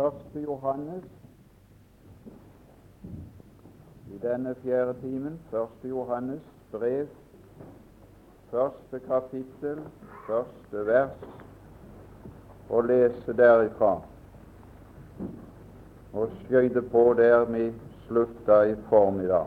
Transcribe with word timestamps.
Første 0.00 0.40
Johannes 0.40 1.04
i 4.08 4.18
denne 4.22 4.54
fjerde 4.62 4.94
timen. 5.00 5.40
Første 5.50 5.88
Johannes 5.88 6.40
brev, 6.72 7.06
første 8.50 9.00
kapittel, 9.04 9.84
første 10.26 10.86
vers, 10.86 11.20
og 12.70 12.84
lese 12.84 13.36
derifra. 13.36 14.00
Og 16.12 16.28
skøyte 16.44 16.82
på 16.82 17.14
der 17.18 17.44
vi 17.44 17.72
slutta 18.06 18.62
i 18.62 18.76
formiddag. 18.88 19.46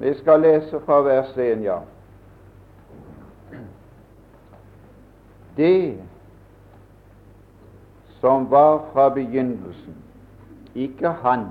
Vi 0.00 0.09
skal 0.20 0.40
lese 0.40 0.80
fra 0.84 1.00
vers 1.02 1.36
1, 1.36 1.64
ja. 1.64 1.78
Det 5.56 5.98
som 8.20 8.50
var 8.50 8.84
fra 8.92 9.08
begynnelsen, 9.08 9.96
ikke 10.74 11.08
Han, 11.08 11.46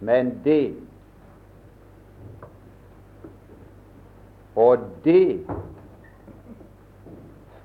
men 0.00 0.40
det. 0.44 0.74
Og 4.56 4.78
det 5.04 5.46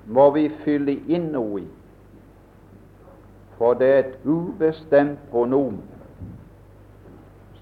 må 0.06 0.30
vi 0.30 0.48
fylle 0.64 0.98
inn 1.08 1.32
noe 1.34 1.64
i, 1.64 1.66
for 3.58 3.74
det 3.78 3.88
er 3.88 3.98
et 4.04 4.22
ubestemt 4.24 5.18
pronom 5.30 5.82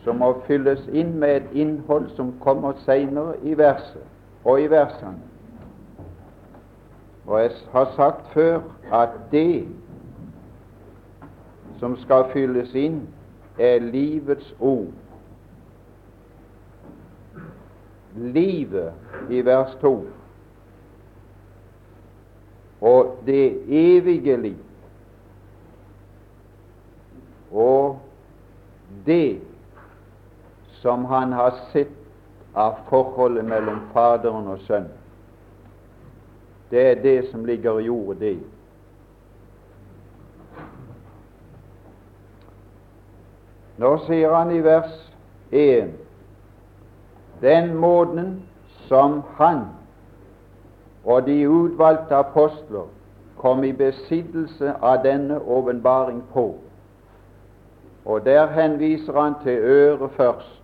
som 0.05 0.19
må 0.19 0.33
fylles 0.47 0.83
inn 0.92 1.14
med 1.19 1.36
et 1.36 1.58
innhold 1.64 2.08
som 2.17 2.34
kommer 2.41 2.72
senere 2.86 3.36
i 3.42 3.55
verset 3.58 4.03
og 4.45 4.61
i 4.62 4.67
versene. 4.70 5.20
Og 7.27 7.41
jeg 7.41 7.50
har 7.72 7.92
sagt 7.97 8.33
før 8.34 8.61
at 8.92 9.14
det 9.30 9.69
som 11.78 11.95
skal 12.03 12.27
fylles 12.33 12.75
inn, 12.75 13.05
er 13.58 13.78
livets 13.84 14.55
ord. 14.61 14.91
Livet 18.17 19.30
i 19.30 19.42
vers 19.45 19.77
2 19.80 19.92
og 22.83 23.23
det 23.27 23.62
evige 23.69 24.36
liv. 24.36 24.56
Og 27.53 28.00
det 29.06 29.41
som 30.83 31.05
han 31.05 31.33
har 31.33 31.55
sett 31.72 31.88
av 32.52 32.75
forholdet 32.88 33.44
mellom 33.44 33.80
Faderen 33.92 34.48
og 34.50 34.58
Sønnen. 34.66 34.98
Det 36.70 36.83
er 36.91 37.02
det 37.02 37.30
som 37.30 37.44
ligger 37.44 37.78
i 37.78 37.89
ordet 37.89 38.20
'det'. 38.20 38.42
Nå 43.78 43.98
sier 44.06 44.34
han 44.34 44.50
i 44.50 44.61
vers 44.61 45.12
1 45.50 45.91
den 47.40 47.74
måten 47.74 48.42
som 48.89 49.23
han 49.36 49.67
og 51.05 51.27
de 51.27 51.48
utvalgte 51.48 52.14
apostler 52.14 52.86
kom 53.36 53.64
i 53.64 53.73
besittelse 53.73 54.74
av 54.80 55.02
denne 55.02 55.40
åpenbaring 55.40 56.23
på. 56.33 56.55
Og 58.05 58.24
der 58.24 58.46
henviser 58.46 59.20
han 59.20 59.34
til 59.42 59.58
øret 59.58 60.11
først 60.11 60.61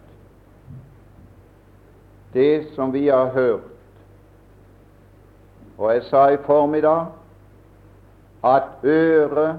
det 2.35 2.67
som 2.75 2.93
vi 2.93 3.07
har 3.07 3.27
hørt. 3.27 3.61
Og 5.79 5.95
jeg 5.95 6.03
sa 6.03 6.29
i 6.29 6.37
formiddag 6.37 7.07
at 8.45 8.63
øret 8.85 9.59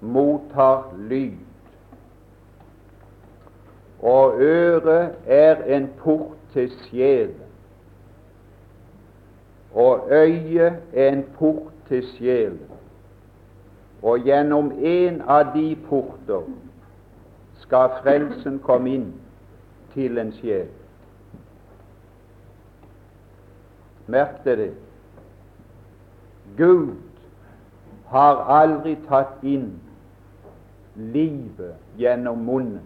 mottar 0.00 0.94
lyd. 0.98 1.32
Og 4.02 4.40
øret 4.40 5.10
er 5.26 5.76
en 5.76 5.90
port 5.98 6.36
til 6.52 6.70
sjelen. 6.70 7.40
Og 9.74 10.08
øyet 10.10 10.76
er 10.92 11.12
en 11.12 11.24
port 11.38 11.72
til 11.88 12.04
sjelen. 12.16 12.60
Og 14.02 14.18
gjennom 14.18 14.72
en 14.78 15.22
av 15.28 15.52
de 15.54 15.76
porter 15.88 16.42
skal 17.60 17.90
frelsen 18.02 18.58
komme 18.62 18.92
inn 18.94 19.06
til 19.94 20.18
en 20.18 20.32
sjel. 20.36 20.68
Merk 24.06 24.44
deg 24.44 24.58
det. 24.58 24.72
Gud 26.56 26.94
har 28.12 28.42
aldri 28.60 28.94
tatt 29.08 29.42
inn 29.42 29.72
livet 30.96 31.74
gjennom 31.98 32.44
munnen. 32.46 32.84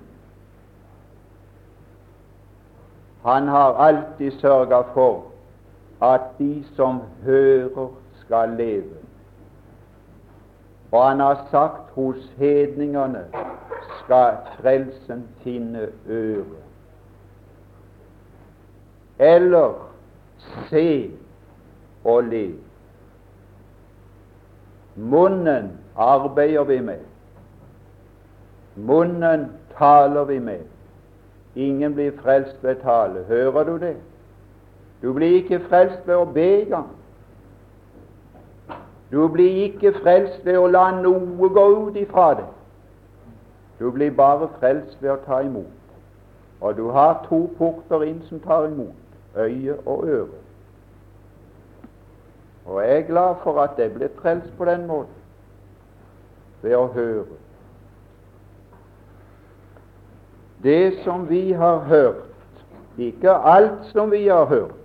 Han 3.23 3.49
har 3.49 3.77
alltid 3.85 4.33
sørga 4.41 4.81
for 4.95 5.27
at 6.01 6.33
de 6.39 6.65
som 6.77 7.03
hører, 7.25 7.89
skal 8.21 8.49
leve. 8.55 8.97
Og 10.93 11.09
han 11.09 11.21
har 11.21 11.47
sagt 11.51 11.91
hos 11.95 12.33
hedningene 12.39 13.25
skal 13.99 14.37
frelsen 14.57 15.25
finne 15.43 15.89
øre. 16.09 16.61
Eller 19.19 19.90
se 20.69 21.11
og 22.05 22.25
le. 22.25 22.55
Munnen 24.97 25.79
arbeider 25.97 26.65
vi 26.65 26.81
med. 26.81 26.99
Munnen 28.77 29.47
taler 29.79 30.25
vi 30.25 30.39
med. 30.39 30.61
Ingen 31.55 31.95
blir 31.95 32.13
frelst 32.23 32.57
ved 32.63 32.77
tale. 32.77 33.25
Hører 33.29 33.65
du 33.65 33.79
det? 33.79 33.97
Du 35.03 35.13
blir 35.13 35.37
ikke 35.37 35.61
frelst 35.69 36.07
ved 36.07 36.15
å 36.15 36.25
be 36.25 36.47
engang. 36.63 36.89
Du 39.11 39.29
blir 39.29 39.65
ikke 39.65 39.93
frelst 40.03 40.45
ved 40.45 40.59
å 40.59 40.69
la 40.71 40.91
noe 41.01 41.49
gå 41.51 41.67
ut 41.89 41.97
ifra 41.97 42.35
deg. 42.39 42.51
Du 43.81 43.91
blir 43.91 44.11
bare 44.15 44.49
frelst 44.61 45.03
ved 45.03 45.11
å 45.11 45.21
ta 45.27 45.41
imot. 45.43 45.67
Og 46.61 46.77
du 46.77 46.91
har 46.93 47.25
to 47.29 47.47
porter 47.59 48.05
inn 48.07 48.21
som 48.29 48.41
tar 48.45 48.69
imot 48.69 49.00
øye 49.37 49.77
og 49.87 50.09
øre. 50.09 50.27
Og 52.65 52.83
jeg 52.83 52.99
er 52.99 53.07
glad 53.07 53.35
for 53.43 53.61
at 53.61 53.79
jeg 53.79 53.93
ble 53.93 54.09
frelst 54.23 54.57
på 54.59 54.65
den 54.65 54.87
måten, 54.87 55.15
ved 56.63 56.77
å 56.77 56.87
høre. 56.87 57.39
Det 60.63 61.01
som 61.05 61.25
vi 61.31 61.53
har 61.53 61.79
hørt, 61.89 62.27
ikke 62.99 63.33
alt 63.33 63.87
som 63.93 64.11
vi 64.11 64.27
har 64.29 64.45
hørt, 64.45 64.77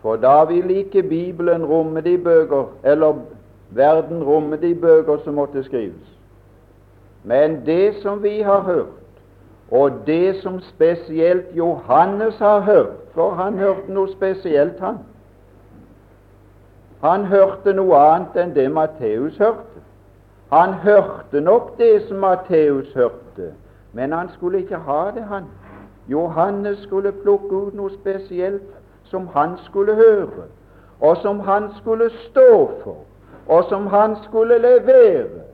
for 0.00 0.16
da 0.16 0.44
vil 0.44 0.70
ikke 0.70 1.02
Bibelen 1.02 1.64
romme 1.64 2.00
de 2.00 2.18
bøker, 2.18 2.64
eller 2.84 3.24
verden 3.70 4.24
romme 4.24 4.56
de 4.56 4.74
bøker 4.74 5.18
som 5.24 5.34
måtte 5.34 5.64
skrives. 5.64 6.16
Men 7.24 7.60
det 7.66 7.96
som 8.02 8.22
vi 8.22 8.40
har 8.40 8.60
hørt, 8.60 8.99
og 9.70 9.90
det 10.06 10.42
som 10.42 10.60
spesielt 10.60 11.46
Johannes 11.56 12.38
har 12.38 12.60
hørt, 12.60 12.98
for 13.14 13.30
han 13.30 13.58
hørte 13.58 13.92
noe 13.92 14.10
spesielt, 14.12 14.80
han. 14.80 14.98
Han 17.00 17.24
hørte 17.24 17.72
noe 17.72 17.96
annet 17.96 18.36
enn 18.36 18.54
det 18.54 18.66
Matteus 18.70 19.38
hørte. 19.38 19.84
Han 20.50 20.74
hørte 20.82 21.40
nok 21.40 21.76
det 21.78 22.02
som 22.08 22.18
Matteus 22.18 22.90
hørte, 22.94 23.52
men 23.92 24.12
han 24.12 24.28
skulle 24.34 24.58
ikke 24.58 24.76
ha 24.76 25.04
det, 25.14 25.22
han. 25.24 25.46
Johannes 26.08 26.78
skulle 26.82 27.12
plukke 27.12 27.54
ut 27.54 27.74
noe 27.74 27.94
spesielt 27.94 28.66
som 29.06 29.28
han 29.34 29.54
skulle 29.64 29.94
høre, 29.94 30.50
og 31.00 31.16
som 31.22 31.40
han 31.40 31.70
skulle 31.78 32.10
stå 32.26 32.50
for, 32.82 32.96
og 33.46 33.64
som 33.68 33.86
han 33.86 34.16
skulle 34.26 34.58
levere, 34.58 35.46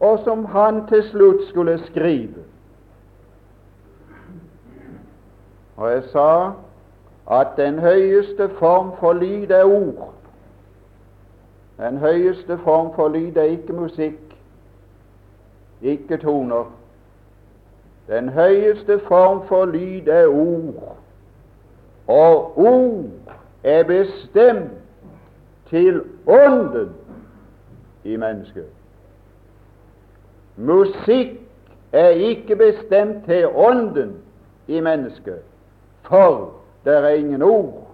og 0.00 0.18
som 0.24 0.44
han 0.44 0.86
til 0.88 1.02
slutt 1.12 1.48
skulle 1.48 1.78
skrive. 1.86 2.47
Og 5.78 5.90
jeg 5.90 6.02
sa 6.12 6.50
at 7.30 7.46
den 7.56 7.78
høyeste 7.78 8.48
form 8.58 8.92
for 9.00 9.12
lyd 9.12 9.50
er 9.50 9.64
ord. 9.64 10.14
Den 11.78 11.98
høyeste 11.98 12.58
form 12.58 12.94
for 12.94 13.08
lyd 13.08 13.36
er 13.36 13.42
ikke 13.42 13.72
musikk. 13.72 14.18
ikke 15.82 16.16
toner. 16.16 16.64
Den 18.08 18.28
høyeste 18.28 19.00
form 19.08 19.46
for 19.46 19.64
lyd 19.64 20.06
er 20.06 20.26
ord, 20.26 20.96
og 22.06 22.58
ord 22.58 23.04
er 23.62 23.84
bestemt 23.84 24.72
til 25.70 26.02
ånden 26.26 26.88
i 28.04 28.16
mennesket. 28.16 28.66
Musikk 30.56 31.28
er 31.92 32.08
ikke 32.08 32.56
bestemt 32.56 33.24
til 33.24 33.46
ånden 33.48 34.16
i 34.66 34.80
mennesket, 34.80 35.42
for 36.08 36.52
det 36.84 36.96
er 36.96 37.08
ingen 37.08 37.42
ord. 37.42 37.86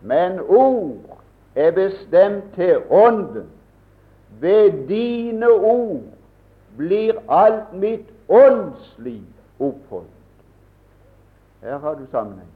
Men 0.00 0.40
ord 0.40 1.18
er 1.54 1.70
bestemt 1.70 2.44
til 2.54 2.76
ånden. 2.90 3.50
Ved 4.40 4.88
dine 4.88 5.50
ord 5.50 6.02
blir 6.76 7.12
alt 7.28 7.72
mitt 7.72 8.08
åndsliv 8.28 9.22
oppholdt. 9.60 10.06
Her 11.62 11.78
har 11.78 11.94
du 11.94 12.06
sammenheng. 12.10 12.48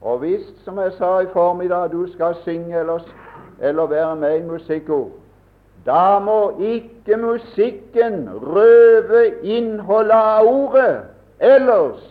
Og 0.00 0.18
hvis, 0.18 0.40
som 0.64 0.78
jeg 0.78 0.92
sa 0.98 1.20
i 1.20 1.26
formiddag, 1.32 1.92
du 1.92 2.12
skal 2.12 2.34
synge 2.42 2.78
eller, 2.78 3.00
eller 3.60 3.86
være 3.86 4.16
med 4.16 4.38
i 4.38 4.42
musikkord, 4.42 5.10
da 5.86 6.18
må 6.18 6.58
ikke 6.60 7.16
musikken 7.16 8.28
røve 8.42 9.42
innholdet 9.42 10.10
av 10.12 10.46
ordet. 10.46 11.11
Ellers 11.42 12.02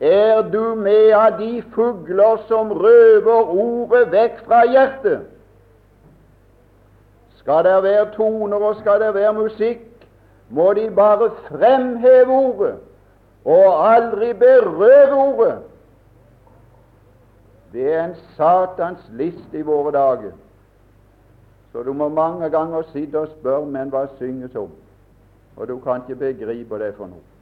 er 0.00 0.42
du 0.50 0.74
med 0.74 1.12
av 1.14 1.38
de 1.38 1.62
fugler 1.74 2.40
som 2.48 2.72
røver 2.74 3.50
ordet 3.54 4.08
vekk 4.10 4.40
fra 4.46 4.64
hjertet. 4.66 5.28
Skal 7.38 7.62
det 7.64 7.76
være 7.84 8.08
toner 8.16 8.58
og 8.58 8.80
skal 8.80 9.00
det 9.00 9.12
være 9.14 9.36
musikk, 9.36 9.84
må 10.50 10.72
de 10.74 10.88
bare 10.90 11.30
fremheve 11.46 12.34
ordet 12.34 12.74
og 13.44 13.68
aldri 13.94 14.32
berøre 14.32 15.14
ordet. 15.14 15.58
Det 17.72 17.86
er 17.94 18.04
en 18.04 18.16
Satans 18.36 19.04
list 19.12 19.54
i 19.54 19.62
våre 19.62 19.92
dager. 19.92 20.32
Så 21.72 21.82
du 21.82 21.92
må 21.92 22.08
mange 22.08 22.50
ganger 22.50 22.82
sitte 22.92 23.20
og 23.20 23.30
spørre 23.38 23.66
men 23.66 23.94
hva 23.94 24.06
synges 24.18 24.54
om, 24.56 24.70
og 25.56 25.68
du 25.68 25.78
kan 25.86 26.02
ikke 26.02 26.18
begripe 26.18 26.78
det 26.78 26.94
for 26.98 27.10
noe. 27.10 27.33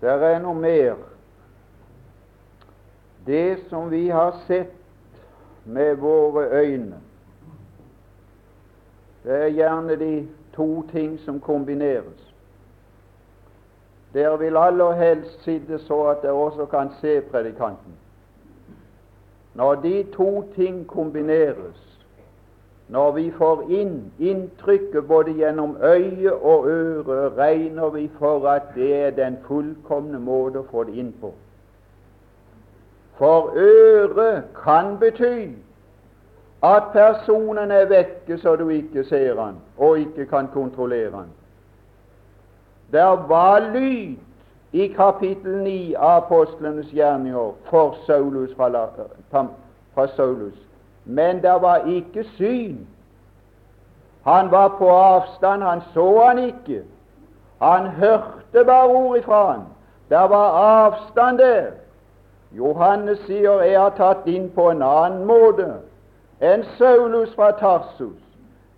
Det 0.00 0.10
er 0.10 0.38
noe 0.38 0.54
mer. 0.54 0.96
Det 3.26 3.58
som 3.68 3.90
vi 3.90 4.08
har 4.08 4.36
sett 4.46 4.74
med 5.64 5.96
våre 5.96 6.46
øyne, 6.62 7.00
det 9.24 9.34
er 9.42 9.52
gjerne 9.52 9.96
de 10.00 10.28
to 10.54 10.82
ting 10.92 11.18
som 11.20 11.40
kombineres. 11.40 12.34
Der 14.14 14.36
vil 14.36 14.56
aller 14.56 14.92
helst 14.92 15.42
sitte 15.42 15.78
så 15.78 16.02
at 16.08 16.22
dere 16.22 16.32
også 16.32 16.66
kan 16.66 16.90
se 17.00 17.20
predikanten. 17.20 17.92
Når 19.54 19.74
de 19.74 20.02
to 20.12 20.52
ting 20.54 20.86
kombineres, 20.86 21.87
når 22.88 23.10
vi 23.12 23.30
får 23.30 23.62
inn 23.68 23.96
inntrykket 24.18 25.06
både 25.08 25.34
gjennom 25.36 25.76
øye 25.82 26.32
og 26.32 26.68
øre, 26.68 27.28
regner 27.36 27.90
vi 27.90 28.10
for 28.18 28.48
at 28.48 28.70
det 28.74 28.94
er 28.96 29.10
den 29.10 29.36
fullkomne 29.48 30.18
måte 30.18 30.62
å 30.62 30.68
få 30.70 30.84
det 30.88 30.96
inn 30.96 31.12
på. 31.20 31.34
For 33.18 33.52
øre 33.56 34.42
kan 34.56 34.94
bety 35.00 35.50
at 36.64 36.92
personen 36.92 37.70
er 37.70 37.90
vekke 37.90 38.38
så 38.38 38.56
du 38.56 38.68
ikke 38.72 39.04
ser 39.04 39.36
han 39.40 39.58
og 39.76 39.98
ikke 39.98 40.26
kan 40.30 40.48
kontrollere 40.54 41.12
han. 41.12 41.28
Der 42.92 43.26
var 43.28 43.60
lyd 43.74 44.16
i 44.72 44.86
kapittel 44.96 45.60
9 45.62 45.94
av 45.96 46.22
apostlenes 46.22 46.88
gjerninger 46.92 47.52
for 47.68 47.96
Saulus 48.06 48.54
fra, 48.56 48.88
fra 49.94 50.06
Saulus, 50.16 50.56
men 51.08 51.42
det 51.42 51.56
var 51.62 51.88
ikke 51.88 52.24
syn. 52.36 52.86
Han 54.24 54.50
var 54.50 54.68
på 54.78 54.88
avstand, 54.90 55.62
han 55.62 55.80
så 55.94 56.24
han 56.26 56.38
ikke. 56.38 56.82
Han 57.62 57.86
hørte 57.86 58.64
bare 58.64 58.88
ord 58.88 59.18
ifra 59.18 59.52
han. 59.52 59.62
Det 60.08 60.30
var 60.30 60.50
avstand 60.84 61.38
der. 61.38 61.70
Johannes 62.52 63.18
sier 63.26 63.62
jeg 63.62 63.80
har 63.80 63.94
tatt 63.96 64.26
inn 64.26 64.50
på 64.52 64.70
en 64.70 64.82
annen 64.82 65.24
måte 65.28 65.68
enn 66.40 66.64
Saulus 66.78 67.32
fra 67.36 67.50
Tarsus. 67.60 68.20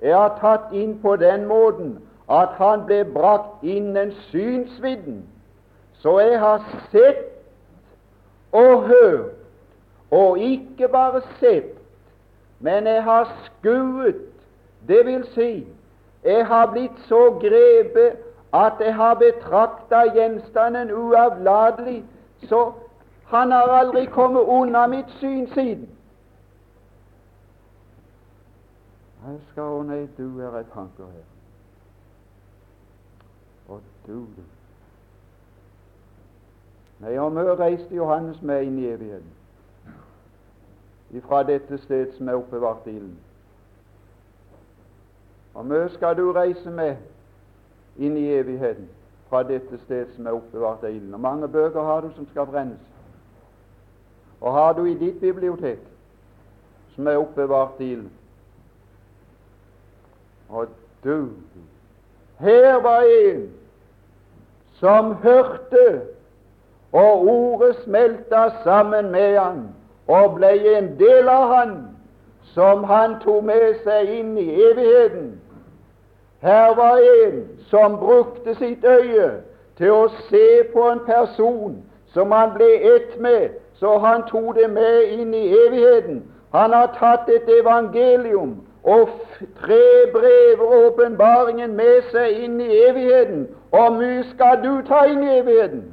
Jeg 0.02 0.16
har 0.16 0.38
tatt 0.40 0.72
inn 0.74 0.96
på 1.02 1.16
den 1.20 1.44
måten 1.46 1.98
at 2.30 2.54
han 2.58 2.86
ble 2.86 3.04
brakt 3.04 3.62
innen 3.62 4.14
synsvidden. 4.30 5.22
Så 6.02 6.18
jeg 6.18 6.38
har 6.40 6.62
sett 6.90 7.26
og 8.52 8.86
hørt, 8.88 9.36
og 10.10 10.38
ikke 10.38 10.88
bare 10.88 11.20
sett, 11.40 11.79
men 12.60 12.86
jeg 12.86 13.04
har 13.04 13.36
skuet. 13.44 14.16
Det 14.88 15.06
vil 15.06 15.26
si, 15.34 15.66
jeg 16.24 16.46
har 16.46 16.66
blitt 16.72 17.00
så 17.08 17.30
grepet 17.40 18.16
at 18.52 18.72
jeg 18.80 18.94
har 18.94 19.14
betrakta 19.14 20.02
gjenstanden 20.14 20.92
uavlatelig, 20.92 22.04
så 22.48 22.72
han 23.26 23.52
har 23.52 23.62
aldri 23.62 24.06
kommet 24.06 24.40
unna 24.40 24.86
mitt 24.86 25.10
syn 25.20 25.46
siden. 25.54 25.88
Jeg 29.26 29.38
skal 29.50 29.62
ordne 29.62 30.08
du 30.18 30.40
er 30.40 30.58
et 30.58 30.66
tanker 30.74 31.04
her. 31.04 31.26
Og 33.68 33.80
du, 34.06 34.12
du. 34.12 34.42
Nei, 37.00 37.18
om 37.18 37.36
jeg 37.36 37.58
reiste 37.58 37.94
Johannes 37.94 38.42
med 38.42 38.62
inn 38.62 38.78
i 38.78 38.88
evigheten 38.88 39.39
ifra 41.10 41.42
dette 41.42 41.78
sted 41.78 42.12
som 42.16 42.28
er 42.28 42.38
oppbevart 42.38 42.86
i 42.86 42.90
ilden. 42.90 43.18
Og 45.54 45.66
mye 45.66 45.88
skal 45.90 46.16
du 46.16 46.32
reise 46.32 46.70
med 46.70 46.96
inn 47.98 48.16
i 48.16 48.28
evigheten 48.32 48.88
fra 49.28 49.42
dette 49.46 49.78
sted 49.84 50.12
som 50.14 50.26
er 50.26 50.36
oppbevart 50.38 50.84
av 50.84 50.94
ilden. 50.94 51.14
Og 51.14 51.20
mange 51.20 51.48
bøker 51.48 51.82
har 51.82 52.00
du 52.00 52.10
som 52.14 52.28
skal 52.30 52.46
brennes. 52.46 52.86
Og 54.40 54.52
har 54.52 54.72
du 54.72 54.84
i 54.84 54.94
ditt 54.94 55.20
bibliotek 55.20 55.82
som 56.94 57.06
er 57.06 57.18
oppbevart 57.18 57.80
i 57.80 57.92
ilden. 57.92 58.12
Og 60.48 60.66
du 61.04 61.28
Her 62.38 62.80
var 62.82 63.04
en 63.04 63.50
som 64.80 65.12
hørte, 65.12 66.00
og 66.92 67.26
ordet 67.28 67.76
smelta 67.84 68.48
sammen 68.64 69.10
med 69.12 69.38
han 69.38 69.68
og 70.10 70.34
ble 70.38 70.50
en 70.76 70.90
del 70.98 71.28
av 71.28 71.54
han, 71.54 71.74
som 72.54 72.84
han 72.84 73.14
tok 73.22 73.44
med 73.46 73.66
seg 73.84 74.10
inn 74.18 74.32
i 74.38 74.48
evigheten. 74.70 75.28
Her 76.42 76.74
var 76.74 76.98
en 76.98 77.44
som 77.70 77.98
brukte 78.00 78.56
sitt 78.58 78.84
øye 78.84 79.30
til 79.78 79.92
å 79.92 80.08
se 80.30 80.46
på 80.72 80.88
en 80.90 81.02
person 81.06 81.76
som 82.14 82.32
han 82.34 82.56
ble 82.56 82.70
ett 82.94 83.20
med, 83.20 83.54
så 83.78 83.98
han 84.02 84.26
tok 84.28 84.56
det 84.58 84.70
med 84.72 85.12
inn 85.14 85.34
i 85.34 85.46
evigheten. 85.66 86.24
Han 86.52 86.74
har 86.74 86.90
tatt 86.98 87.28
et 87.30 87.48
evangelium 87.60 88.56
og 88.82 89.08
tre 89.62 90.10
brev 90.12 90.60
og 90.60 90.74
åpenbaringen 90.86 91.76
med 91.76 92.10
seg 92.10 92.42
inn 92.44 92.58
i 92.60 92.82
evigheten. 92.88 93.46
Og 93.70 93.92
mye 94.00 94.24
skal 94.32 94.58
du 94.64 94.72
ta 94.88 95.04
inn 95.06 95.22
i 95.22 95.36
evigheten. 95.38 95.84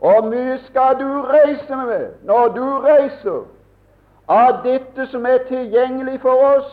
Og 0.00 0.26
mye 0.28 0.58
skal 0.66 0.98
du 1.00 1.22
reise 1.22 1.76
med 1.76 2.08
når 2.24 2.48
du 2.48 2.64
reiser 2.84 3.44
av 4.28 4.62
dette 4.64 5.06
som 5.06 5.26
er 5.26 5.38
tilgjengelig 5.48 6.20
for 6.20 6.44
oss. 6.56 6.72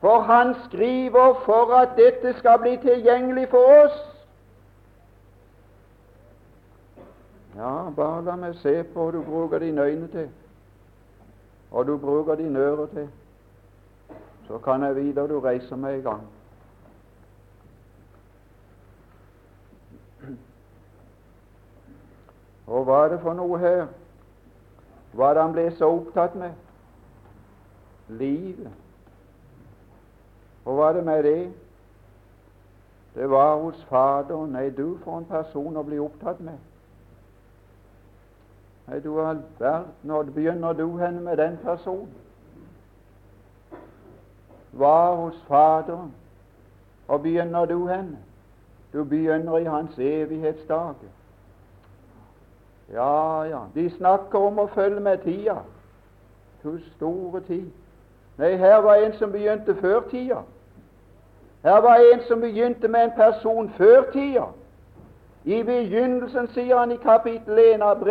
For 0.00 0.20
han 0.26 0.54
skriver 0.64 1.34
for 1.44 1.74
at 1.78 1.94
dette 1.96 2.34
skal 2.38 2.58
bli 2.58 2.76
tilgjengelig 2.82 3.48
for 3.50 3.84
oss. 3.84 3.98
Ja, 7.56 7.90
bare 7.96 8.24
la 8.24 8.36
meg 8.36 8.56
se 8.62 8.82
på 8.82 9.04
hva 9.04 9.12
du 9.12 9.22
bruker 9.22 9.60
dine 9.60 9.82
øyne 9.84 10.08
til, 10.08 10.30
og 11.70 11.86
du 11.86 11.98
bruker 12.00 12.34
dine 12.34 12.58
ører 12.58 12.86
til 12.94 13.10
så 14.52 14.58
kan 14.58 14.82
jeg 14.82 14.96
vite 14.96 15.20
at 15.20 15.30
du 15.30 15.40
reiser 15.40 15.76
meg 15.76 15.98
i 15.98 16.02
gang. 16.04 16.22
Og 22.66 22.84
hva 22.84 23.04
er 23.04 23.08
det 23.08 23.20
for 23.20 23.34
noe 23.34 23.58
her? 23.58 23.86
Hva 25.12 25.30
er 25.30 25.34
det 25.34 25.42
han 25.42 25.56
ble 25.56 25.66
så 25.76 25.90
opptatt 25.92 26.34
med? 26.38 26.54
Livet. 28.08 28.70
Og 30.64 30.78
hva 30.78 30.88
er 30.88 30.98
det 30.98 31.04
med 31.04 31.22
det? 31.26 31.52
Det 33.14 33.30
var 33.30 33.56
hos 33.60 33.84
Faderen. 33.90 34.52
Nei, 34.52 34.70
du 34.70 34.98
for 35.04 35.18
en 35.18 35.28
person 35.28 35.76
å 35.76 35.84
bli 35.84 35.98
opptatt 36.00 36.40
med. 36.40 36.58
Nei, 38.86 38.98
du 39.00 39.12
all 39.20 39.42
verden, 39.58 39.92
når 40.02 40.30
begynner 40.34 40.72
du 40.72 40.86
henne 40.98 41.20
med 41.20 41.36
den 41.36 41.58
personen? 41.62 42.08
Var 44.72 45.14
hos 45.16 45.42
Faderen. 45.48 46.14
Og 47.08 47.22
begynner 47.22 47.66
du 47.66 47.86
henne? 47.86 48.18
Du 48.92 49.04
begynner 49.04 49.58
i 49.58 49.64
Hans 49.64 49.98
evighetsdager. 49.98 51.12
Ja, 52.92 53.44
ja, 53.44 53.60
de 53.74 53.90
snakker 53.90 54.38
om 54.38 54.58
å 54.58 54.66
følge 54.74 55.00
med 55.00 55.22
tida. 55.24 55.62
Du 56.62 56.76
store 56.96 57.40
tid. 57.46 57.70
Nei, 58.38 58.56
her 58.56 58.82
var 58.84 59.00
en 59.00 59.14
som 59.16 59.32
begynte 59.32 59.74
før 59.80 60.00
tida. 60.10 60.42
Her 61.64 61.80
var 61.80 62.02
en 62.12 62.20
som 62.28 62.40
begynte 62.40 62.88
med 62.88 63.04
en 63.04 63.14
person 63.16 63.70
før 63.76 64.02
tida. 64.12 64.44
I 65.44 65.62
begynnelsen, 65.62 66.48
sier 66.54 66.78
han 66.78 66.92
i 66.92 67.00
kapittel 67.02 67.58
1 67.58 67.82
av, 67.82 68.02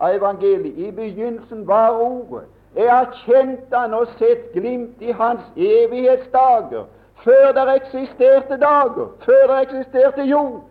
av 0.00 0.14
evangeliet, 0.14 0.78
i 0.78 0.90
begynnelsen 0.90 1.66
var 1.68 1.90
Ordet. 1.90 2.48
Jeg 2.76 2.90
har 2.90 3.14
kjent 3.26 3.74
Han 3.74 3.94
og 3.94 4.06
sett 4.18 4.52
glimt 4.52 5.02
i 5.02 5.12
Hans 5.12 5.46
evighetsdager, 5.56 6.84
før 7.24 7.52
det 7.52 7.74
eksisterte 7.74 8.56
dager, 8.56 9.08
før 9.24 9.46
det 9.46 9.62
eksisterte 9.62 10.22
jord. 10.22 10.69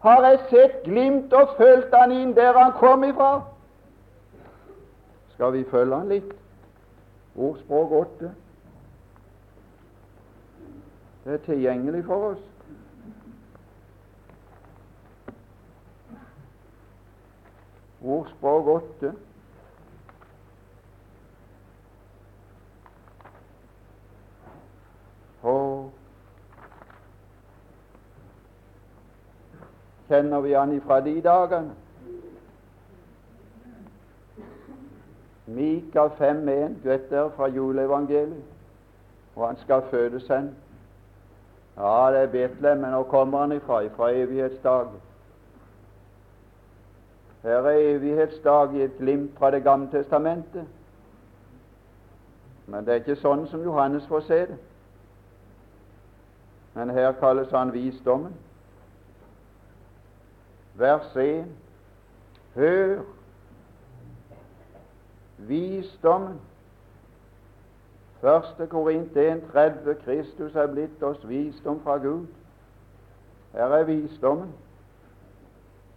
Har 0.00 0.26
jeg 0.26 0.38
sett 0.50 0.82
glimt 0.84 1.32
og 1.32 1.56
fulgt 1.56 1.94
Han 1.94 2.12
inn 2.14 2.34
der 2.36 2.58
Han 2.58 2.72
kom 2.78 3.04
ifra? 3.04 3.40
Skal 5.34 5.52
vi 5.52 5.64
følge 5.70 5.96
Han 5.96 6.12
litt? 6.12 6.36
Ordspråk 7.38 7.92
8. 7.92 8.30
Det 11.24 11.34
er 11.34 11.42
tilgjengelig 11.44 12.04
for 12.06 12.30
oss. 12.30 12.44
Ordspråk 18.02 18.66
8. 18.66 19.12
Og 25.42 25.92
kjenner 30.08 30.40
vi 30.40 30.52
han 30.52 30.72
ifra 30.72 31.00
de 31.00 31.20
dagene? 31.20 31.74
Mika 35.46 36.08
5.1, 36.08 36.82
du 36.82 36.88
vet 36.88 37.10
der, 37.10 37.30
fra 37.36 37.48
juleevangeliet, 37.48 38.42
og 39.36 39.46
han 39.46 39.56
skal 39.56 39.82
fødes 39.90 40.26
hen. 40.28 40.56
Ja, 41.76 42.10
det 42.12 42.22
er 42.22 42.26
Betlehem, 42.26 42.78
men 42.78 42.90
hvor 42.92 43.02
kommer 43.02 43.38
han 43.38 43.52
ifra? 43.52 43.80
Ifra 43.80 44.10
evighetsdagen. 44.10 45.00
Her 47.42 47.50
er 47.50 47.96
evighetsdag 47.96 48.74
i 48.74 48.82
et 48.82 48.98
glimt 48.98 49.38
fra 49.38 49.50
Det 49.50 49.62
gamle 49.62 49.90
testamentet. 49.90 50.64
Men 52.66 52.84
det 52.84 52.92
er 52.92 53.00
ikke 53.00 53.16
sånn 53.16 53.46
som 53.48 53.62
Johannes 53.64 54.06
får 54.06 54.20
se 54.26 54.40
det. 54.50 54.58
Men 56.74 56.90
her 56.90 57.12
kalles 57.12 57.50
han 57.50 57.72
visdommen. 57.72 58.34
Vers 60.78 61.16
1. 61.16 61.44
Hør 62.54 63.02
visdommen. 65.38 66.40
Første 68.20 68.66
Korint 68.66 69.16
1,30 69.16 70.04
Kristus 70.04 70.54
er 70.54 70.66
blitt 70.66 71.02
oss 71.02 71.28
visdom 71.28 71.80
fra 71.82 71.96
Gud. 71.98 72.26
Her 73.52 73.64
er 73.64 73.84
visdommen. 73.84 74.54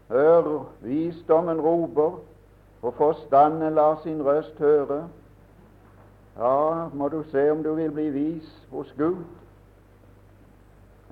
Hør, 0.09 0.65
visdommen 0.81 1.61
roper, 1.61 2.19
og 2.81 2.93
forstanden 2.93 3.73
lar 3.73 3.99
sin 4.03 4.25
røst 4.25 4.57
høre. 4.59 5.09
Ja, 6.37 6.87
må 6.93 7.07
du 7.07 7.23
se 7.23 7.51
om 7.51 7.63
du 7.63 7.73
vil 7.73 7.91
bli 7.91 8.09
vis 8.09 8.67
hos 8.71 8.93
Gud, 8.97 9.23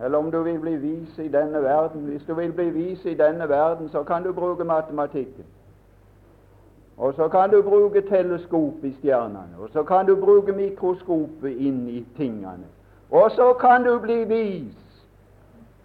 eller 0.04 0.18
om 0.18 0.32
du 0.32 0.44
vil 0.44 0.60
bli 0.60 0.76
vis 0.76 1.18
i 1.20 1.28
denne 1.28 1.64
verden. 1.64 2.02
Hvis 2.02 2.24
du 2.28 2.34
vil 2.34 2.52
bli 2.52 2.70
vis 2.70 3.06
i 3.06 3.14
denne 3.14 3.50
verden, 3.50 3.90
så 3.90 4.04
kan 4.04 4.24
du 4.24 4.34
bruke 4.34 4.64
matematikken. 4.64 5.46
Og 6.98 7.14
så 7.14 7.28
kan 7.28 7.50
du 7.50 7.62
bruke 7.62 8.02
teleskop 8.02 8.84
i 8.84 8.94
stjernene, 8.94 9.56
og 9.60 9.70
så 9.74 9.84
kan 9.84 10.06
du 10.06 10.16
bruke 10.16 10.52
mikroskopet 10.52 11.56
inn 11.58 11.88
i 11.88 12.06
tingene. 12.18 12.68
Og 13.12 13.32
så 13.32 13.54
kan 13.54 13.84
du 13.84 14.00
bli 14.00 14.24
vis, 14.24 15.06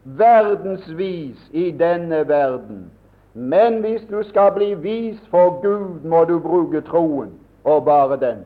verdensvis 0.05 1.51
i 1.53 1.71
denne 1.71 2.29
verden. 2.29 2.91
Men 3.35 3.81
hvis 3.81 4.03
du 4.11 4.23
skal 4.23 4.53
bli 4.53 4.75
vis 4.75 5.21
for 5.31 5.61
Gud, 5.63 6.01
må 6.05 6.25
du 6.25 6.39
bruke 6.39 6.81
troen, 6.81 7.31
og 7.65 7.85
bare 7.85 8.21
den. 8.21 8.45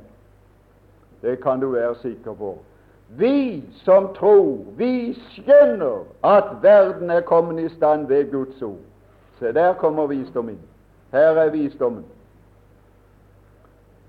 Det 1.23 1.41
kan 1.41 1.61
du 1.61 1.71
være 1.71 1.95
sikker 1.95 2.33
på. 2.33 2.59
Vi 3.09 3.65
som 3.73 4.15
tror, 4.15 4.65
vi 4.77 5.15
skjønner 5.15 6.05
at 6.25 6.63
verden 6.63 7.11
er 7.11 7.21
kommet 7.21 7.65
i 7.65 7.75
stand 7.77 8.07
ved 8.07 8.31
Guds 8.31 8.63
ord. 8.63 8.79
Se, 9.39 9.53
der 9.53 9.75
kommer 9.75 10.07
visdommen. 10.07 10.59
Her 11.13 11.41
er 11.41 11.51
visdommen. 11.51 12.05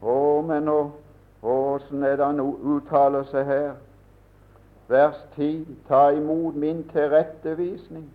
Å, 0.01 0.41
men 0.41 0.67
nå 0.67 0.79
åssen 1.43 2.03
er 2.03 2.15
det 2.19 2.25
han 2.25 2.39
uttaler 2.43 3.23
seg 3.31 3.45
her? 3.47 3.71
Vers 4.89 5.19
10.: 5.35 5.65
Ta 5.87 6.09
imot 6.15 6.55
min 6.55 6.83
tilrettevisning 6.91 8.09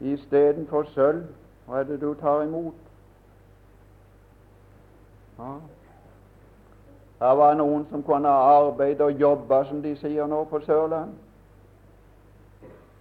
istedenfor 0.00 0.84
sølv. 0.94 1.24
Hva 1.66 1.80
er 1.80 1.88
det 1.88 2.00
du 2.00 2.14
tar 2.20 2.44
imot? 2.44 2.74
Ja. 5.38 5.56
Det 7.18 7.36
var 7.38 7.54
noen 7.54 7.86
som 7.90 8.02
kunne 8.02 8.28
arbeide 8.28 9.04
og 9.04 9.20
jobbe, 9.20 9.64
som 9.68 9.82
de 9.82 9.94
sier 9.96 10.26
nå 10.26 10.44
på 10.44 10.60
Sørlandet. 10.60 11.14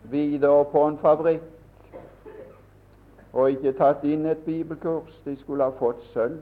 Videre 0.10 0.66
på 0.72 0.88
en 0.88 0.98
fabrikk. 1.02 1.52
Og 3.34 3.52
ikke 3.52 3.74
tatt 3.76 4.04
inn 4.08 4.26
et 4.32 4.46
bibelkurs. 4.46 5.12
De 5.26 5.36
skulle 5.42 5.64
ha 5.64 5.74
fått 5.76 6.04
sølv. 6.14 6.38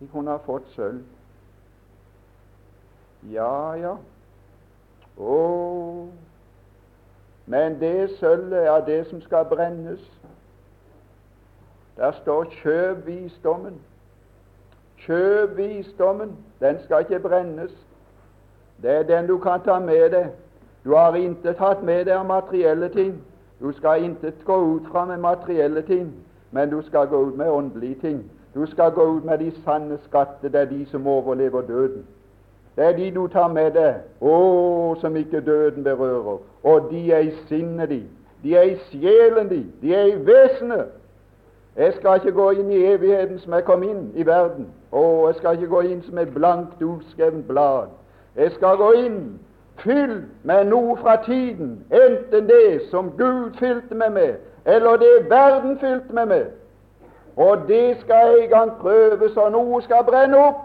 De 0.00 0.08
kunne 0.10 0.34
ha 0.34 0.40
fått 0.42 0.66
sølv. 0.74 1.04
Ja, 3.30 3.74
ja. 3.78 3.94
Å, 5.18 5.36
men 7.46 7.78
det 7.80 8.10
sølvet 8.18 8.66
er 8.70 8.84
det 8.86 8.98
som 9.10 9.22
skal 9.22 9.46
brennes. 9.50 10.02
Der 11.96 12.12
står 12.22 12.44
'kjøp 12.44 13.06
visdommen'. 13.06 13.80
Kjøp 15.06 15.56
visdommen. 15.56 16.36
Den 16.60 16.76
skal 16.84 17.00
ikke 17.00 17.28
brennes. 17.28 17.70
Det 18.82 18.90
er 18.90 19.02
den 19.02 19.26
du 19.26 19.38
kan 19.38 19.60
ta 19.64 19.78
med 19.78 20.10
deg. 20.10 20.26
Du 20.84 20.94
har 20.94 21.14
intet 21.14 21.56
tatt 21.56 21.82
med 21.82 22.04
deg 22.04 22.14
av 22.14 22.26
materielle 22.26 22.88
ting. 22.88 23.14
Du 23.60 23.72
skal 23.72 24.04
intet 24.04 24.44
gå 24.44 24.58
ut 24.76 24.86
fra 24.92 25.04
med 25.04 25.18
materielle 25.18 25.82
ting, 25.82 26.12
men 26.50 26.70
du 26.70 26.82
skal 26.82 27.06
gå 27.06 27.22
ut 27.26 27.36
med 27.36 27.50
åndelige 27.50 28.00
ting. 28.00 28.30
Du 28.54 28.66
skal 28.66 28.90
gå 28.90 29.16
ut 29.16 29.24
med 29.24 29.38
de 29.38 29.52
sanne 29.64 29.98
skatter. 30.04 30.48
Det 30.48 30.60
er 30.60 30.64
de 30.64 30.86
som 30.86 31.06
overlever 31.06 31.60
døden. 31.60 32.06
Det 32.76 32.84
er 32.84 32.92
de 32.96 33.10
du 33.10 33.26
tar 33.26 33.48
med 33.48 33.72
deg, 33.74 33.94
å, 34.20 34.94
som 35.00 35.16
ikke 35.16 35.40
døden 35.40 35.84
berører. 35.84 36.38
Og 36.62 36.86
de 36.90 37.00
er 37.12 37.26
i 37.26 37.32
sinnet 37.48 37.90
de. 37.90 38.02
de 38.42 38.54
er 38.54 38.62
i 38.62 38.76
sjelen 38.90 39.48
de. 39.50 39.64
de 39.82 39.94
er 39.94 40.12
i 40.12 40.18
vesenet. 40.26 40.97
Jeg 41.78 41.94
skal 41.94 42.14
ikke 42.18 42.32
gå 42.32 42.50
inn 42.50 42.70
i 42.70 42.84
evigheten 42.84 43.38
som 43.38 43.52
jeg 43.54 43.64
kom 43.64 43.82
inn 43.86 44.10
i 44.18 44.26
verden. 44.26 44.66
Å, 44.92 45.02
jeg 45.28 45.38
skal 45.38 45.54
ikke 45.54 45.70
gå 45.70 45.80
inn 45.86 46.02
som 46.02 46.18
et 46.18 46.32
blankt, 46.34 46.82
utskrevet 46.82 47.44
blad. 47.46 47.92
Jeg 48.36 48.50
skal 48.56 48.76
gå 48.76 48.92
inn 48.98 49.20
fylt 49.78 50.26
med 50.42 50.64
noe 50.72 50.96
fra 50.98 51.16
tiden, 51.22 51.76
enten 51.94 52.48
det 52.48 52.88
som 52.90 53.12
Gud 53.18 53.54
fylte 53.60 53.94
meg 53.94 54.12
med, 54.12 54.34
eller 54.66 54.98
det 54.98 55.30
verden 55.30 55.78
fylte 55.78 56.14
meg 56.14 56.28
med. 56.28 56.46
Og 57.36 57.68
det 57.68 58.00
skal 58.00 58.32
jeg 58.32 58.44
en 58.44 58.50
gang 58.50 58.72
prøves, 58.80 59.36
og 59.36 59.52
noe 59.54 59.82
skal 59.82 60.02
brenne 60.06 60.38
opp 60.48 60.64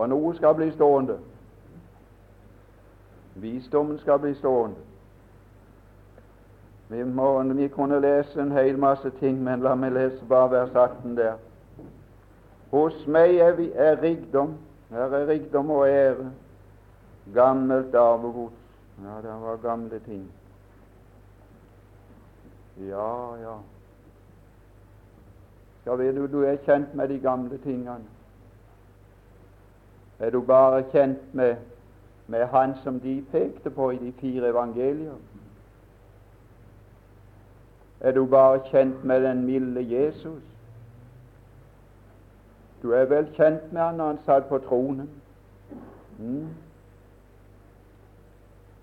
og 0.00 0.08
noe 0.08 0.34
skal 0.36 0.54
bli 0.54 0.70
stående. 0.72 1.18
Visdommen 3.34 3.98
skal 3.98 4.18
bli 4.18 4.34
stående. 4.34 4.76
Vi, 6.90 7.02
må, 7.04 7.42
vi 7.42 7.68
kunne 7.68 8.00
lese 8.00 8.40
en 8.42 8.52
hel 8.52 8.78
masse 8.78 9.10
ting, 9.20 9.38
men 9.42 9.62
la 9.62 9.74
meg 9.78 9.92
lese 9.94 10.26
bare 10.28 10.50
vers 10.50 10.74
18 10.74 11.16
der. 11.16 11.38
Hos 12.70 13.06
meg 13.06 13.36
er, 13.38 13.52
vi, 13.58 13.70
er 13.74 14.02
rikdom. 14.02 14.56
Her 14.90 15.14
er 15.14 15.26
rikdom 15.28 15.70
og 15.70 15.88
ære. 15.88 16.30
Gammelt 17.34 17.94
arvegods. 17.94 18.54
Ja, 19.04 19.16
det 19.22 19.36
var 19.42 19.56
gamle 19.62 19.98
ting. 20.04 20.24
Ja, 22.88 23.36
ja. 23.40 23.58
Ja, 25.86 25.94
vet 25.94 26.16
du, 26.16 26.26
du 26.26 26.42
er 26.42 26.58
kjent 26.66 26.94
med 26.94 27.08
de 27.08 27.18
gamle 27.18 27.58
tingene 27.58 28.00
er 30.20 30.30
du 30.30 30.40
bare 30.40 30.82
kjent 30.92 31.34
med, 31.34 31.56
med 32.26 32.46
han 32.46 32.74
som 32.82 33.00
de 33.00 33.24
pekte 33.32 33.70
på 33.70 33.90
i 33.90 33.96
de 33.96 34.12
fire 34.20 34.48
evangelier. 34.48 35.16
Er 38.00 38.12
du 38.12 38.26
bare 38.26 38.60
kjent 38.70 39.04
med 39.04 39.24
den 39.24 39.44
milde 39.44 40.00
Jesus? 40.00 40.42
Du 42.82 42.92
er 42.92 43.04
vel 43.04 43.28
kjent 43.36 43.72
med 43.72 43.82
han 43.82 43.94
når 43.94 44.06
han 44.06 44.18
satt 44.26 44.48
på 44.48 44.58
tronen. 44.58 45.10
Mm. 46.18 46.48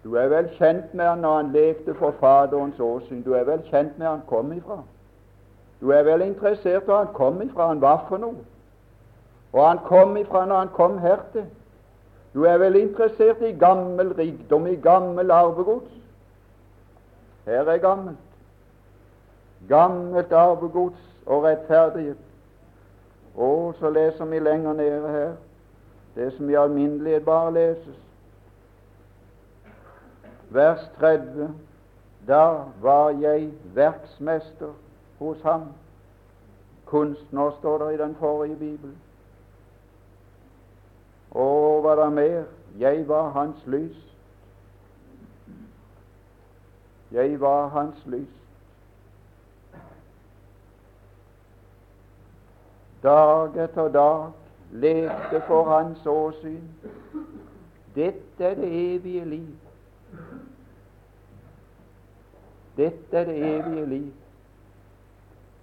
Du 0.04 0.14
er 0.14 0.28
vel 0.28 0.50
kjent 0.58 0.94
med 0.94 1.06
han 1.06 1.18
når 1.18 1.36
han 1.36 1.52
levde 1.52 1.94
for 1.94 2.12
Faderens 2.20 2.80
åsyn. 2.80 3.24
Du 3.26 3.34
er 3.34 3.44
vel 3.44 3.64
kjent 3.72 3.98
med 3.98 4.08
han 4.08 4.22
kom 4.28 4.52
ifra. 4.54 4.82
Du 5.82 5.90
er 5.90 6.04
vel 6.04 6.22
interessert 6.22 6.84
hvor 6.84 6.98
han 6.98 7.14
kom 7.14 7.42
ifra, 7.42 7.68
han 7.68 7.82
var 7.82 8.06
for 8.10 8.18
noe. 8.18 8.46
Og 9.54 9.68
han 9.68 9.82
kom 9.86 10.18
ifra 10.18 10.46
når 10.46 10.60
han 10.60 10.74
kom 10.74 10.98
hertil. 10.98 11.50
Du 12.34 12.44
er 12.44 12.58
vel 12.58 12.76
interessert 12.76 13.42
i 13.42 13.52
gammel 13.58 14.14
rikdom, 14.14 14.68
i 14.68 14.76
gammel 14.76 15.32
arvegods. 15.32 15.92
Her 17.46 17.66
er 17.66 17.78
gammelt. 17.78 18.27
Gammelt 19.70 20.32
arvegods 20.32 21.00
og 21.26 21.44
rettferdighet. 21.44 22.18
Og 23.36 23.76
så 23.80 23.90
leser 23.90 24.26
vi 24.26 24.40
lenger 24.40 24.74
nede 24.74 25.08
her 25.08 25.34
det 26.16 26.34
som 26.34 26.50
i 26.50 26.54
alminnelighet 26.54 27.26
bare 27.26 27.54
leses. 27.54 27.96
Vers 30.50 30.92
30. 31.00 31.54
Da 32.28 32.64
var 32.82 33.10
jeg 33.10 33.52
verksmester 33.74 34.74
hos 35.20 35.42
ham. 35.42 35.64
Kunstner 36.86 37.52
står 37.60 37.78
det 37.78 37.94
i 37.94 37.98
den 37.98 38.16
forrige 38.16 38.56
Bibelen. 38.56 38.98
Og 41.32 41.82
hva 41.82 41.96
da 41.96 42.10
mer? 42.10 42.44
Jeg 42.80 43.08
var 43.08 43.30
hans 43.30 43.66
lys. 43.66 43.98
Jeg 47.12 47.40
var 47.42 47.68
hans 47.68 48.06
lys. 48.06 48.37
Dag 53.08 53.56
etter 53.64 53.88
dag 53.88 54.32
lekte 54.72 55.40
for 55.48 55.64
hans 55.64 56.06
åsyn. 56.06 56.64
Dette 57.96 58.44
er 58.44 58.56
det 58.56 58.96
evige 58.96 59.26
liv. 59.26 59.56
Dette 62.78 63.18
er 63.18 63.24
det 63.30 63.38
evige 63.38 63.86
liv. 63.86 64.12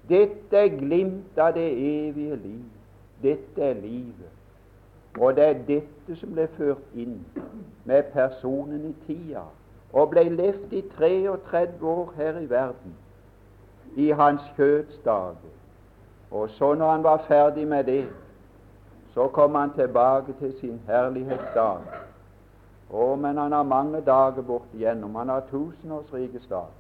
Dette 0.09 0.57
er 0.57 0.73
glimt 0.79 1.39
av 1.39 1.53
det 1.55 1.67
evige 1.73 2.37
liv. 2.37 2.65
Dette 3.23 3.63
er 3.63 3.75
livet. 3.75 4.33
Og 5.21 5.37
det 5.37 5.45
er 5.45 5.61
dette 5.69 6.17
som 6.17 6.33
ble 6.35 6.47
ført 6.57 6.97
inn 6.99 7.21
med 7.85 8.09
personen 8.15 8.89
i 8.89 8.95
tida, 9.07 9.45
og 9.93 10.11
ble 10.11 10.25
levd 10.33 10.73
i 10.75 10.81
33 10.97 11.93
år 11.93 12.15
her 12.17 12.41
i 12.41 12.49
verden, 12.51 12.97
i 13.97 14.09
hans 14.11 14.43
kjøds 14.57 14.99
dager. 15.05 15.53
Og 16.35 16.51
så, 16.51 16.75
når 16.75 16.91
han 16.91 17.03
var 17.03 17.17
ferdig 17.29 17.67
med 17.69 17.85
det, 17.85 18.09
så 19.15 19.29
kom 19.29 19.55
han 19.55 19.73
tilbake 19.73 20.35
til 20.39 20.55
sin 20.61 20.81
herlighetsdag. 20.87 21.79
Å, 22.91 23.05
men 23.17 23.39
han 23.39 23.53
har 23.53 23.63
mange 23.63 24.01
dager 24.01 24.43
bort 24.43 24.73
igjennom. 24.75 25.15
Han 25.15 25.31
har 25.31 25.45
tusenårsrikets 25.51 26.47
dag. 26.51 26.73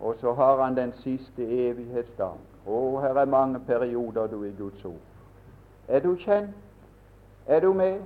Og 0.00 0.16
så 0.20 0.32
har 0.32 0.62
han 0.62 0.76
den 0.76 0.92
siste 1.02 1.44
evighetsdag. 1.44 2.40
Å, 2.66 2.78
her 3.04 3.20
er 3.20 3.28
mange 3.28 3.60
perioder 3.66 4.32
du 4.32 4.42
i 4.48 4.54
Guds 4.56 4.84
ord. 4.84 5.04
Er 5.88 6.00
du 6.00 6.14
kjent? 6.24 6.56
Er 7.46 7.60
du 7.60 7.72
med? 7.72 8.00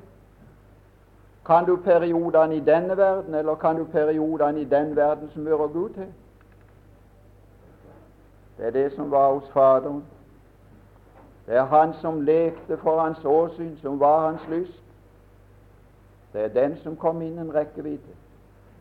Kan 1.47 1.67
du 1.71 1.77
periodene 1.77 2.57
i 2.57 2.67
denne 2.67 2.97
verden, 2.97 3.35
eller 3.35 3.55
kan 3.55 3.79
du 3.79 3.85
periodene 3.85 4.61
i 4.61 4.65
den 4.65 4.97
verden 4.97 5.31
som 5.35 5.47
hører 5.47 5.67
Gud 5.67 5.95
til? 5.95 6.11
Det 8.57 8.67
er 8.67 8.71
det 8.71 8.93
som 8.93 9.11
var 9.11 9.33
hos 9.33 9.51
Faderen. 9.51 10.05
Det 11.47 11.57
er 11.57 11.65
Han 11.65 11.95
som 11.95 12.21
lekte 12.21 12.77
for 12.79 13.01
hans 13.01 13.25
åsyn, 13.25 13.77
som 13.77 14.01
var 14.01 14.31
hans 14.31 14.49
lyst. 14.49 14.83
Det 16.33 16.45
er 16.45 16.49
den 16.49 16.77
som 16.83 16.97
kom 16.97 17.23
innen 17.23 17.55
rekkevidde, 17.55 18.15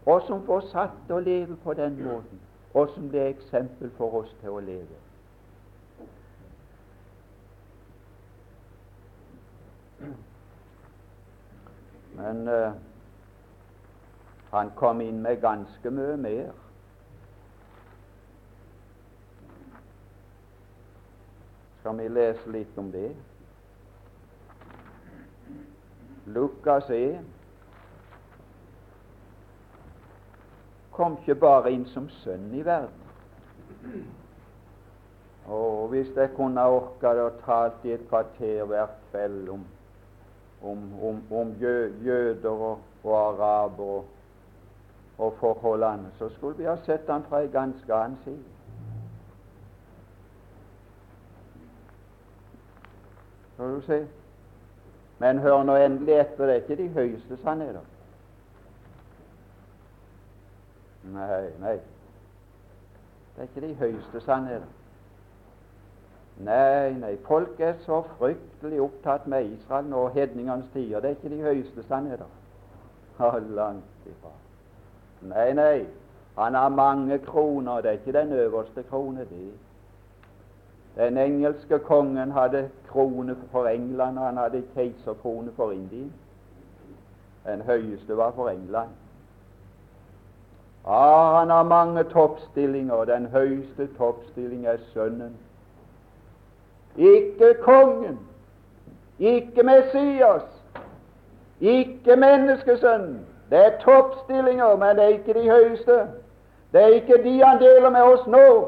og 0.06 0.22
som 0.28 0.46
får 0.46 0.60
satt 0.72 1.12
å 1.12 1.20
leve 1.20 1.58
på 1.64 1.74
den 1.74 2.04
måten, 2.04 2.40
og 2.74 2.90
som 2.96 3.10
ble 3.10 3.26
eksempel 3.28 3.92
for 3.98 4.22
oss 4.22 4.36
til 4.42 4.50
å 4.50 4.60
leve. 4.60 5.00
Men 12.16 12.48
uh, 12.48 12.72
han 14.52 14.72
kom 14.76 15.02
inn 15.02 15.22
med 15.22 15.42
ganske 15.42 15.92
mye 15.92 16.18
mer. 16.18 16.52
Skal 21.82 21.98
vi 21.98 22.08
lese 22.14 22.52
litt 22.54 22.78
om 22.78 22.92
det? 22.94 23.10
Lukas 26.32 26.90
1 26.94 27.20
kom 30.94 31.18
ikke 31.18 31.36
bare 31.42 31.74
inn 31.74 31.88
som 31.90 32.06
sønn 32.22 32.52
i 32.54 32.62
verden. 32.64 34.06
Og 35.50 35.88
hvis 35.90 36.14
jeg 36.16 36.36
kunne 36.38 36.64
orka 36.70 37.16
det 37.18 37.28
talt 37.42 37.86
i 37.90 37.96
et 37.98 38.06
kvarter 38.08 38.64
hver 38.70 38.94
kveld 39.10 39.50
om 39.50 39.66
om, 40.62 41.04
om, 41.04 41.22
om 41.32 41.54
jøder 42.06 42.50
og, 42.50 42.80
og 43.04 43.16
araber 43.18 43.84
og, 43.84 44.06
og 45.18 45.34
forholdene, 45.40 46.12
så 46.20 46.30
skulle 46.30 46.58
vi 46.58 46.70
ha 46.70 46.76
sett 46.86 47.10
han 47.10 47.26
fra 47.30 47.42
en 47.42 47.52
ganske 47.52 47.94
annen 47.94 48.18
side. 48.24 48.61
Du 53.76 53.82
se. 53.86 54.08
Men 55.20 55.40
hør 55.40 55.64
nå 55.64 55.76
endelig 55.76 56.20
etter, 56.20 56.46
det 56.46 56.56
er 56.56 56.62
ikke 56.64 56.84
de 56.84 56.90
høyeste 56.90 57.38
sannheter. 57.44 57.88
Nei, 61.14 61.42
nei. 61.62 61.78
Det 63.36 63.44
er 63.44 63.50
ikke 63.50 63.68
de 63.68 63.74
høyeste 63.74 64.22
sannheter. 64.26 64.70
Nei, 66.42 66.94
nei, 66.98 67.16
folk 67.28 67.60
er 67.60 67.74
så 67.86 68.02
fryktelig 68.18 68.82
opptatt 68.82 69.28
med 69.30 69.52
Israel 69.54 69.86
nå, 69.86 70.08
hedningenes 70.16 70.70
tider. 70.74 71.00
Det 71.00 71.10
er 71.10 71.18
ikke 71.20 71.36
de 71.36 71.42
høyeste 71.42 71.84
sannheter. 71.88 72.30
Langt 73.54 74.08
ifra. 74.10 74.32
Nei, 75.22 75.52
nei, 75.54 75.86
han 76.38 76.56
har 76.58 76.70
mange 76.70 77.20
kroner. 77.20 77.82
Det 77.82 77.90
er 77.90 78.00
ikke 78.00 78.20
den 78.20 78.32
øverste 78.34 78.84
krone, 78.90 79.26
det. 79.30 79.52
Den 80.96 81.18
engelske 81.18 81.80
kongen 81.80 82.32
hadde 82.32 82.70
krone 82.88 83.36
for 83.52 83.68
England, 83.68 84.20
og 84.20 84.26
han 84.26 84.38
hadde 84.38 84.64
keiserkrone 84.76 85.52
for 85.56 85.72
Indien. 85.72 86.14
Den 87.46 87.62
høyeste 87.62 88.18
var 88.18 88.32
for 88.32 88.50
England. 88.50 88.90
Ah, 90.86 91.40
han 91.40 91.50
har 91.50 91.64
mange 91.64 92.04
toppstillinger. 92.04 93.06
Den 93.06 93.26
høyeste 93.26 93.88
toppstilling 93.98 94.66
er 94.66 94.78
sønnen 94.94 95.38
ikke 96.98 97.54
kongen, 97.62 98.20
ikke 99.20 99.64
Messias, 99.64 100.42
ikke 101.62 102.16
menneskesønnen. 102.16 103.26
Det 103.50 103.66
er 103.66 103.80
toppstillinger, 103.80 104.76
men 104.76 104.96
det 104.96 105.04
er 105.04 105.08
ikke 105.08 105.34
de 105.34 105.50
høyeste. 105.50 106.08
Det 106.74 106.84
er 106.84 106.88
ikke 106.88 107.24
de 107.24 107.44
han 107.44 107.60
deler 107.60 107.90
med 107.90 108.02
oss 108.02 108.28
nå. 108.28 108.68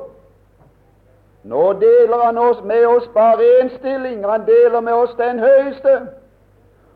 Nå 1.43 1.73
deler 1.73 2.25
han 2.25 2.37
oss 2.37 2.63
med 2.63 2.85
oss 2.85 3.07
bare 3.13 3.43
én 3.61 3.69
stilling. 3.77 4.25
Han 4.25 4.45
deler 4.45 4.81
med 4.81 4.93
oss 4.93 5.15
den 5.17 5.39
høyeste 5.39 6.07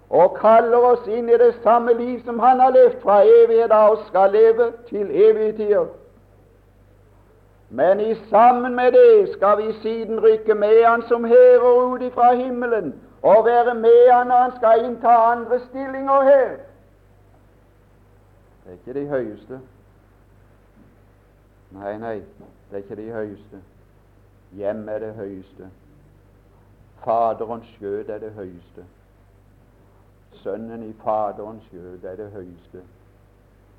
og 0.10 0.38
kaller 0.40 0.78
oss 0.78 1.08
inn 1.08 1.30
i 1.30 1.38
det 1.38 1.54
samme 1.64 1.94
liv 1.94 2.22
som 2.26 2.40
han 2.40 2.60
har 2.60 2.72
levd 2.72 3.02
fra 3.02 3.24
evighet 3.28 3.72
av 3.76 3.98
og 3.98 4.06
skal 4.08 4.32
leve 4.32 4.72
til 4.90 5.12
evige 5.12 5.52
tider. 5.58 5.88
Men 7.70 8.00
i 8.00 8.16
sammen 8.30 8.76
med 8.76 8.92
det 8.92 9.34
skal 9.34 9.58
vi 9.58 9.74
siden 9.82 10.20
rykke 10.24 10.56
med 10.56 10.86
Han 10.86 11.02
som 11.08 11.26
hærer 11.26 11.94
ut 11.94 12.02
ifra 12.02 12.34
himmelen, 12.34 12.94
og 13.22 13.46
være 13.46 13.74
med 13.74 14.12
Han 14.12 14.28
når 14.28 14.36
Han 14.36 14.52
skal 14.58 14.86
innta 14.86 15.16
andre 15.32 15.60
stillinger 15.60 16.24
her. 16.24 16.50
Det 18.64 18.72
er 18.72 18.72
ikke 18.72 19.00
de 19.00 19.08
høyeste. 19.08 19.60
Nei, 21.72 21.98
nei, 21.98 22.16
det 22.16 22.74
er 22.74 22.78
ikke 22.78 22.96
de 22.96 23.12
høyeste. 23.12 23.58
Hjem 24.52 24.90
er 24.90 25.00
det 25.00 25.14
høyeste. 25.14 25.70
Faderens 27.04 27.68
skjød 27.68 28.10
er 28.10 28.20
det 28.20 28.32
høyeste. 28.32 28.86
Sønnen 30.32 30.84
i 30.84 30.94
Faderens 31.04 31.64
skjød 31.64 32.04
er 32.04 32.16
det 32.16 32.32
høyeste. 32.32 32.84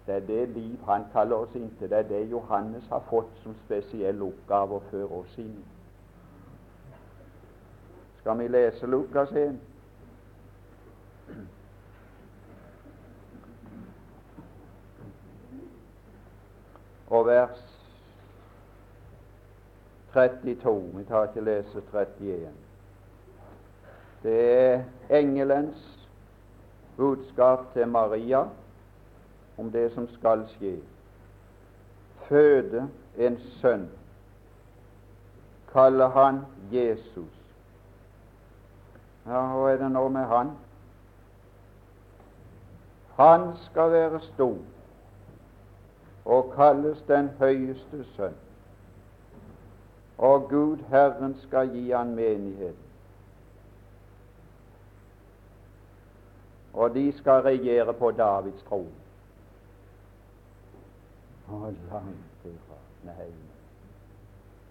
Det 0.06 0.14
er 0.16 0.20
det 0.26 0.48
liv 0.48 0.84
han 0.84 1.04
kaller 1.12 1.36
oss 1.36 1.54
inn 1.54 1.70
til. 1.78 1.90
Det 1.90 1.98
er 1.98 2.02
det 2.08 2.30
Johannes 2.30 2.86
har 2.88 3.02
fått 3.10 3.32
som 3.42 3.56
spesiell 3.64 4.22
oppgave 4.22 4.78
å 4.78 4.84
føre 4.90 5.20
oss 5.20 5.34
inn 5.38 5.58
Skal 8.20 8.38
vi 8.38 8.48
lese 8.48 8.86
Lukas 8.86 9.30
1? 9.32 9.58
Og 17.08 17.26
vers 17.26 17.67
32. 20.18 20.90
Vi 20.94 21.04
tar 21.04 21.28
ikke 21.28 21.40
lese 21.40 21.82
31. 21.92 22.48
Det 24.22 24.58
er 24.58 24.82
engelens 25.10 26.08
budskap 26.96 27.72
til 27.72 27.88
Maria 27.88 28.40
om 29.58 29.70
det 29.72 29.92
som 29.94 30.08
skal 30.08 30.42
skje. 30.48 30.78
Føde 32.28 32.88
en 33.18 33.38
sønn. 33.60 33.86
Kaller 35.72 36.08
han 36.08 36.40
Jesus. 36.72 37.34
Ja, 39.26 39.44
hva 39.54 39.70
er 39.70 39.78
det 39.78 39.92
nå 39.92 40.08
med 40.08 40.24
han? 40.24 40.50
Han 43.18 43.48
skal 43.68 43.92
være 43.92 44.20
stor 44.32 44.58
og 46.24 46.52
kalles 46.56 47.02
den 47.08 47.30
høyeste 47.38 48.04
sønn. 48.16 48.36
Og 50.18 50.48
Gud 50.50 50.76
Herren 50.88 51.36
skal 51.42 51.70
gi 51.70 51.90
han 51.90 52.14
menighet. 52.14 52.76
Og 56.72 56.94
de 56.94 57.18
skal 57.18 57.42
regjere 57.42 57.94
på 57.94 58.10
Davids 58.10 58.62
tron. 58.68 58.90
Å, 61.48 61.60
langt 61.90 62.44
ifra. 62.44 62.80
Nei, 63.08 63.28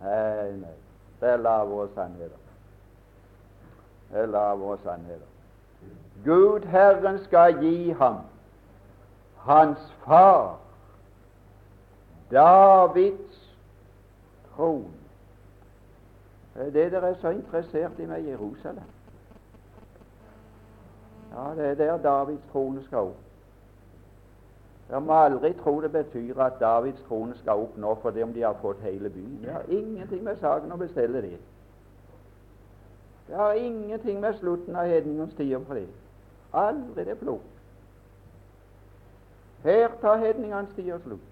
nei, 0.01 0.51
nei. 0.61 0.75
Det 1.19 1.31
er 1.33 1.41
lavere 1.41 1.87
sannheter. 1.95 2.43
Det 4.11 4.21
er 4.21 4.29
lavere 4.31 4.77
sannheter. 4.83 5.25
Gud 6.25 6.67
Herren 6.71 7.19
skal 7.23 7.57
gi 7.63 7.91
ham 7.91 8.21
hans 9.47 9.79
far 10.05 10.59
Davids 12.31 13.41
tron. 14.55 14.96
Det 16.57 16.67
er 16.67 16.71
det 16.71 16.91
dere 16.91 17.09
er 17.09 17.15
så 17.21 17.29
interessert 17.29 17.99
i 17.99 18.05
med 18.05 18.21
Jerusalem. 18.21 18.83
Ja, 21.31 21.55
det 21.55 21.65
er 21.65 21.75
der 21.75 21.97
Davids 21.97 22.41
trone 22.51 22.83
skal 22.83 22.97
opp. 22.97 23.17
Dere 24.89 25.01
må 25.01 25.13
aldri 25.13 25.51
tro 25.53 25.81
det 25.81 25.91
betyr 25.91 26.39
at 26.41 26.57
Davids 26.59 27.01
trone 27.07 27.35
skal 27.37 27.61
opp 27.61 27.77
nå 27.77 27.93
fordi 28.01 28.23
om 28.23 28.33
de 28.33 28.41
har 28.41 28.57
fått 28.61 28.81
hele 28.81 29.09
byen. 29.09 29.37
Det 29.43 29.53
har 29.53 29.69
ingenting 29.69 30.23
med 30.23 30.37
saken 30.41 30.71
å 30.71 30.79
bestille 30.81 31.21
det. 31.21 31.37
Det 33.27 33.35
har 33.35 33.53
ingenting 33.53 34.19
med 34.19 34.39
slutten 34.39 34.75
av 34.75 34.87
hedningens 34.87 35.35
tider 35.37 35.61
for 35.67 35.77
det. 35.77 35.87
Aldri 36.53 37.05
det 37.05 37.17
plukk. 37.19 37.45
Her 39.63 39.91
tar 40.01 40.17
hedningenes 40.17 40.73
tider 40.75 40.99
slutt. 41.03 41.29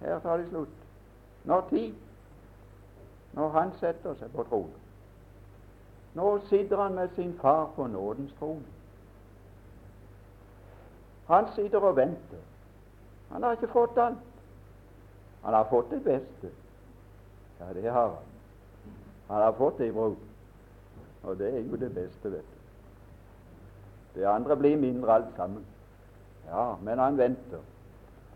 Her 0.00 0.18
tar 0.18 0.36
de 0.36 0.48
slutt. 0.48 0.82
Når 1.44 1.64
tid? 1.70 1.94
Når 3.36 3.48
han 3.52 3.72
setter 3.80 4.14
seg 4.16 4.32
på 4.32 4.44
tronen. 4.48 4.82
Nå 6.16 6.38
sitter 6.48 6.80
han 6.80 6.94
med 6.96 7.08
sin 7.14 7.34
far 7.40 7.66
på 7.76 7.86
nådens 7.86 8.32
trone. 8.38 8.64
Han 11.26 11.50
sitter 11.54 11.78
og 11.78 11.96
venter. 11.96 12.44
Han 13.30 13.42
har 13.42 13.58
ikke 13.58 13.68
fått 13.68 13.98
alt. 13.98 14.24
Han 15.42 15.54
har 15.54 15.66
fått 15.70 15.90
det 15.90 16.02
beste. 16.04 16.50
Ja, 17.60 17.72
det 17.74 17.90
har 17.90 18.08
han. 18.08 18.24
Han 19.28 19.42
har 19.42 19.52
fått 19.52 19.78
det 19.78 19.86
i 19.86 19.92
brud, 19.92 20.16
og 21.22 21.38
det 21.38 21.54
er 21.54 21.60
jo 21.60 21.76
det 21.76 21.94
beste, 21.94 22.32
vet 22.32 22.44
du. 22.52 22.56
Det 24.20 24.26
andre 24.26 24.56
blir 24.56 24.76
mindre 24.76 25.12
alt 25.12 25.36
sammen. 25.36 25.64
Ja, 26.46 26.74
men 26.82 26.98
han 26.98 27.18
venter. 27.18 27.58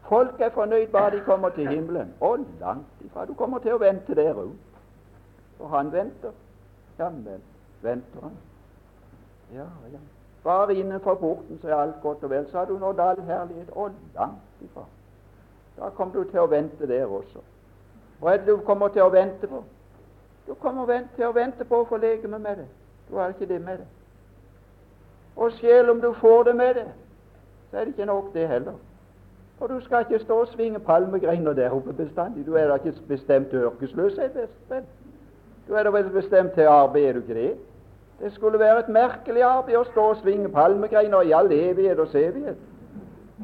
Folk 0.08 0.40
er 0.40 0.50
fornøyd 0.50 0.88
bare 0.88 1.16
de 1.16 1.20
kommer 1.24 1.48
til 1.48 1.68
himmelen. 1.68 2.14
Og 2.20 2.38
langt 2.60 2.86
ifra. 3.00 3.24
Du 3.24 3.34
kommer 3.34 3.58
til 3.58 3.74
å 3.74 3.78
vente 3.78 4.14
der 4.14 4.34
òg. 4.34 4.50
Og 5.60 5.70
han 5.70 5.92
venter. 5.92 6.32
Jammen 6.98 7.42
venter 7.82 8.22
han. 8.22 8.32
Ja, 9.54 9.66
ja. 9.92 9.98
Bare 10.44 10.74
innenfor 10.74 11.14
porten 11.14 11.58
så 11.60 11.68
er 11.68 11.74
alt 11.74 12.00
godt 12.02 12.22
og 12.22 12.30
vel. 12.30 12.46
Har 12.52 12.64
du 12.64 12.78
nådd 12.78 13.00
all 13.00 13.22
herlighet. 13.22 13.70
Og 13.70 13.90
langt 14.14 14.60
ifra. 14.60 14.84
Da 15.78 15.88
kommer 15.88 16.14
du 16.14 16.24
til 16.30 16.40
å 16.40 16.46
vente 16.46 16.88
der 16.88 17.06
også. 17.06 17.40
Hva 18.20 18.34
er 18.34 18.42
det 18.42 18.46
du 18.46 18.56
kommer 18.66 18.88
til 18.88 19.02
å 19.02 19.12
vente 19.12 19.48
på? 19.48 19.62
Du 20.46 20.54
kommer 20.54 20.86
til 21.16 21.24
å 21.24 21.32
vente 21.32 21.64
på 21.64 21.80
å 21.80 21.86
få 21.88 21.96
legeme 21.96 22.38
med 22.38 22.56
det. 22.56 22.66
Du 23.08 23.16
har 23.16 23.32
ikke 23.32 23.48
det 23.48 23.60
med 23.60 23.78
det. 23.78 23.86
Og 25.36 25.52
selv 25.52 25.90
om 25.90 26.00
du 26.00 26.12
får 26.12 26.42
det 26.44 26.56
med 26.56 26.74
det, 26.74 26.86
så 27.70 27.76
er 27.76 27.84
det 27.84 27.94
ikke 27.94 28.04
nok, 28.04 28.32
det 28.34 28.48
heller. 28.48 28.74
For 29.58 29.66
du 29.66 29.80
skal 29.80 30.04
ikke 30.04 30.24
stå 30.24 30.40
og 30.40 30.48
svinge 30.48 30.78
palmegreiner 30.78 31.52
der 31.52 31.70
oppe 31.70 31.92
bestandig. 31.92 32.46
Du 32.46 32.54
er 32.54 32.68
da 32.68 32.74
ikke 32.74 32.94
bestemt 33.08 33.48
til 33.50 33.58
ørkesløshet. 33.58 34.36
Du 35.70 35.74
er 35.74 35.83
da 35.83 35.90
vel 35.90 36.11
bestemt 36.11 36.52
til 36.52 36.62
arbeid, 36.66 37.04
er 37.04 37.12
du 37.12 37.18
ikke 37.18 37.35
det? 37.35 37.54
Det 38.22 38.33
skulle 38.35 38.59
være 38.59 38.78
et 38.78 38.88
merkelig 38.88 39.42
arbeid 39.42 39.76
å 39.78 39.85
stå 39.87 40.06
og 40.12 40.16
svinge 40.18 40.48
palmegreiner 40.50 41.20
i 41.22 41.30
all 41.33 41.52
evighet 41.54 42.00
og 42.02 42.14
evighet. 42.18 42.56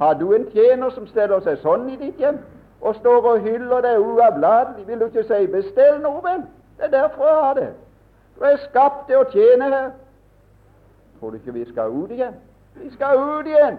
Har 0.00 0.14
du 0.18 0.32
en 0.34 0.48
tjener 0.50 0.90
som 0.90 1.06
steller 1.06 1.40
seg 1.44 1.60
sånn 1.62 1.84
i 1.92 1.94
ditt 2.00 2.18
hjem, 2.18 2.40
og 2.82 2.98
står 2.98 3.28
og 3.30 3.46
hyller 3.46 3.84
deg 3.86 4.02
uavlatelig, 4.02 4.86
vil 4.88 4.98
du 5.00 5.04
ikke 5.06 5.22
si 5.28 5.46
'bestell 5.46 6.00
noe', 6.02 6.22
vel? 6.24 6.42
Det 6.78 6.84
er 6.84 6.90
derfor 6.90 7.26
jeg 7.26 7.36
har 7.44 7.54
det. 7.54 7.68
Du 8.38 8.44
er 8.44 8.56
skapt 8.56 9.06
til 9.06 9.16
å 9.16 9.30
tjene 9.30 9.70
her. 9.74 9.90
Tror 11.20 11.30
du 11.30 11.36
ikke 11.36 11.52
vi 11.52 11.64
skal 11.70 11.90
ut 11.90 12.10
igjen? 12.10 12.34
Vi 12.74 12.90
skal 12.90 13.16
ut 13.18 13.46
igjen. 13.46 13.78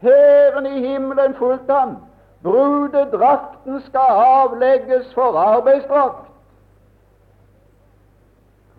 Hæren 0.00 0.66
i 0.66 0.80
himmelen 0.88 1.34
fulgte 1.34 1.72
ham. 1.72 1.96
Brudedrakten 2.42 3.80
skal 3.80 4.08
avlegges 4.24 5.14
for 5.14 5.36
arbeidsdrakt. 5.36 6.28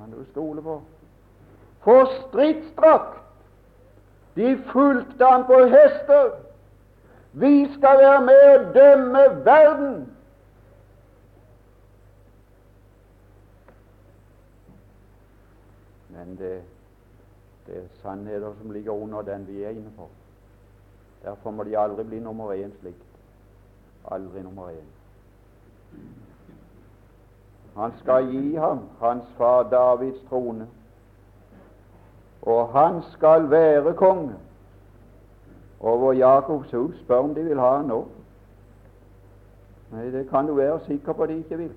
Kan 0.10 0.20
du 0.20 0.26
stole 0.32 0.62
på? 0.62 0.82
For 1.80 2.06
stridsdrakt. 2.28 3.20
De 4.36 4.58
fulgte 4.72 5.26
han 5.26 5.46
på 5.46 5.54
hester. 5.54 6.32
Vi 7.32 7.74
skal 7.78 7.98
være 7.98 8.22
med 8.26 8.46
å 8.50 8.72
dømme 8.74 9.24
verden. 9.46 9.94
Men 16.10 16.36
det, 16.38 16.56
det 17.68 17.78
er 17.78 17.86
sannheter 18.02 18.56
som 18.62 18.72
ligger 18.72 18.92
under 18.98 19.22
den 19.22 19.46
vi 19.48 19.62
er 19.64 19.78
inne 19.78 19.94
på. 19.98 20.10
Derfor 21.24 21.52
må 21.52 21.64
de 21.64 21.78
aldri 21.78 22.04
bli 22.04 22.24
nummer 22.24 22.56
én 22.58 22.74
slikt. 22.80 23.06
Aldri 24.10 24.42
nummer 24.42 24.74
én. 24.74 24.90
Han 27.76 27.94
skal 28.00 28.28
gi 28.32 28.56
ham 28.56 28.80
hans 29.00 29.24
far 29.38 29.64
Davids 29.64 30.22
trone, 30.30 30.68
og 32.42 32.70
han 32.70 33.02
skal 33.12 33.50
være 33.52 33.94
konge 33.94 34.36
over 35.80 36.14
Jakobs 36.14 36.72
hus. 36.72 36.96
Spør 37.00 37.18
om 37.18 37.36
de 37.36 37.44
vil 37.44 37.60
ha 37.60 37.76
han 37.76 37.86
nå. 37.86 38.08
Nei, 39.92 40.12
det 40.12 40.28
kan 40.30 40.48
du 40.48 40.54
være 40.54 40.80
sikker 40.86 41.14
på 41.14 41.26
de 41.26 41.38
ikke 41.38 41.58
vil. 41.58 41.72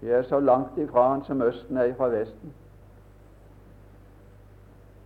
De 0.00 0.10
er 0.12 0.22
så 0.22 0.40
langt 0.40 0.78
ifra 0.78 1.08
han 1.12 1.24
som 1.24 1.42
Østen 1.42 1.76
er 1.76 1.94
fra 1.94 2.08
Vesten. 2.08 2.54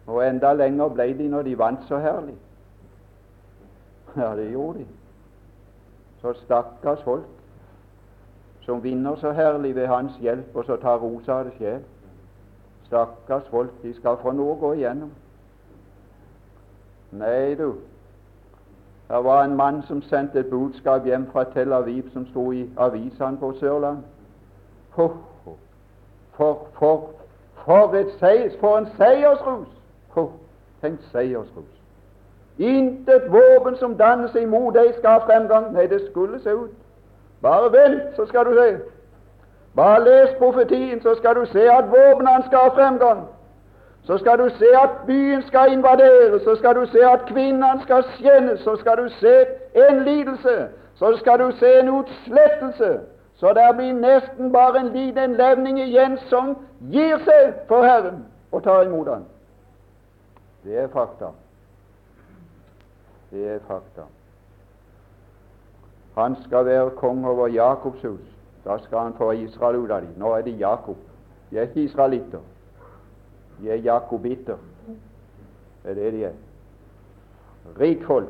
Og 0.07 0.29
enda 0.29 0.53
lenger 0.53 0.89
ble 0.89 1.13
de 1.19 1.29
når 1.29 1.43
de 1.43 1.59
vant 1.59 1.85
så 1.89 1.99
herlig. 1.99 2.35
Ja, 4.17 4.37
det 4.37 4.51
gjorde 4.51 4.79
de. 4.79 4.87
Så 6.21 6.33
stakkars 6.33 7.03
folk 7.03 7.42
som 8.65 8.83
vinner 8.85 9.17
så 9.17 9.33
herlig 9.33 9.75
ved 9.75 9.87
hans 9.87 10.13
hjelp, 10.21 10.57
og 10.57 10.65
så 10.65 10.77
tar 10.77 10.99
rosa 10.99 11.33
av 11.33 11.45
det 11.45 11.53
sjel. 11.59 11.81
Stakkars 12.87 13.49
folk, 13.51 13.71
de 13.83 13.95
skal 13.95 14.17
få 14.23 14.33
noe 14.33 14.55
å 14.55 14.61
gå 14.61 14.73
igjennom. 14.79 15.11
Nei, 17.13 17.55
du. 17.55 17.75
Det 19.09 19.25
var 19.25 19.45
en 19.45 19.57
mann 19.57 19.83
som 19.83 20.03
sendte 20.03 20.41
et 20.41 20.51
budskap 20.51 21.07
hjem 21.07 21.27
fra 21.33 21.45
Tel 21.45 21.73
Aviv 21.73 22.11
som 22.13 22.27
sto 22.27 22.53
i 22.53 22.63
avisene 22.77 23.37
på 23.41 23.53
Sørlandet. 23.61 24.05
For, 24.95 25.17
for, 26.33 26.69
for, 27.65 27.95
et 27.95 28.15
seis, 28.21 28.53
for 28.61 28.79
en 28.79 28.89
seiersrus! 28.97 29.69
Oh, 30.17 30.31
tenk 30.81 31.01
seiersrus. 31.13 31.69
Intet 32.59 33.29
våpen 33.33 33.77
som 33.77 33.97
danner 33.97 34.29
seg 34.33 34.47
imot 34.47 34.75
deg, 34.77 34.95
skal 34.99 35.19
ha 35.19 35.27
fremgang. 35.27 35.73
Nei, 35.73 35.87
det 35.89 36.01
skulle 36.11 36.41
se 36.41 36.53
ut. 36.53 36.77
Bare 37.43 37.73
vent, 37.73 38.17
så 38.17 38.27
skal 38.27 38.45
du 38.45 38.55
se. 38.55 38.81
Bare 39.77 40.05
les 40.05 40.35
profetien, 40.39 41.03
så 41.03 41.15
skal 41.15 41.35
du 41.35 41.47
se 41.47 41.71
at 41.71 41.85
våpnene 41.91 42.43
skal 42.47 42.59
ha 42.59 42.69
fremgang. 42.69 43.29
Så 44.05 44.19
skal 44.19 44.39
du 44.39 44.49
se 44.59 44.67
at 44.83 44.91
byen 45.07 45.43
skal 45.43 45.73
invaderes, 45.73 46.43
så 46.43 46.57
skal 46.57 46.75
du 46.75 46.87
se 46.87 47.05
at 47.07 47.21
kvinnene 47.27 47.83
skal 47.83 48.05
skjennes, 48.05 48.61
så 48.61 48.77
skal 48.77 48.97
du 48.97 49.09
se 49.09 49.47
en 49.75 50.05
lidelse, 50.05 50.69
så 50.95 51.17
skal 51.17 51.39
du 51.39 51.51
se 51.59 51.79
en 51.81 51.89
utslettelse. 51.89 53.01
Så 53.35 53.49
det 53.49 53.77
blir 53.77 53.93
nesten 53.93 54.53
bare 54.53 54.81
en 54.81 54.89
liten 54.89 55.35
levning 55.35 55.81
igjen 55.81 56.19
som 56.31 56.57
gir 56.91 57.19
seg 57.25 57.55
for 57.69 57.83
Herren 57.83 58.25
og 58.53 58.63
tar 58.63 58.83
imot 58.83 59.09
Han. 59.09 59.25
Det 60.65 60.79
er 60.79 60.89
fakta. 60.89 61.33
Det 63.31 63.49
er 63.55 63.59
fakta. 63.67 64.07
Han 66.15 66.37
skal 66.47 66.65
være 66.67 66.91
konge 66.91 67.29
over 67.29 67.47
Jakobs 67.47 68.03
hus. 68.03 68.21
Da 68.65 68.79
skal 68.79 68.99
han 68.99 69.15
få 69.15 69.31
Israel 69.31 69.77
ut 69.77 69.91
av 69.91 70.01
dem. 70.01 70.15
Nå 70.17 70.35
er 70.35 70.43
de 70.43 70.51
Jakob. 70.51 70.97
De 71.51 71.59
er 71.59 71.63
ikke 71.63 71.83
israelitter. 71.83 72.39
De 73.61 73.71
er 73.71 73.75
jakobitter. 73.75 74.57
Det 75.83 75.91
er 75.91 75.95
det 75.95 76.13
de 76.13 76.25
er. 76.25 76.33
Rikfolk. 77.81 78.29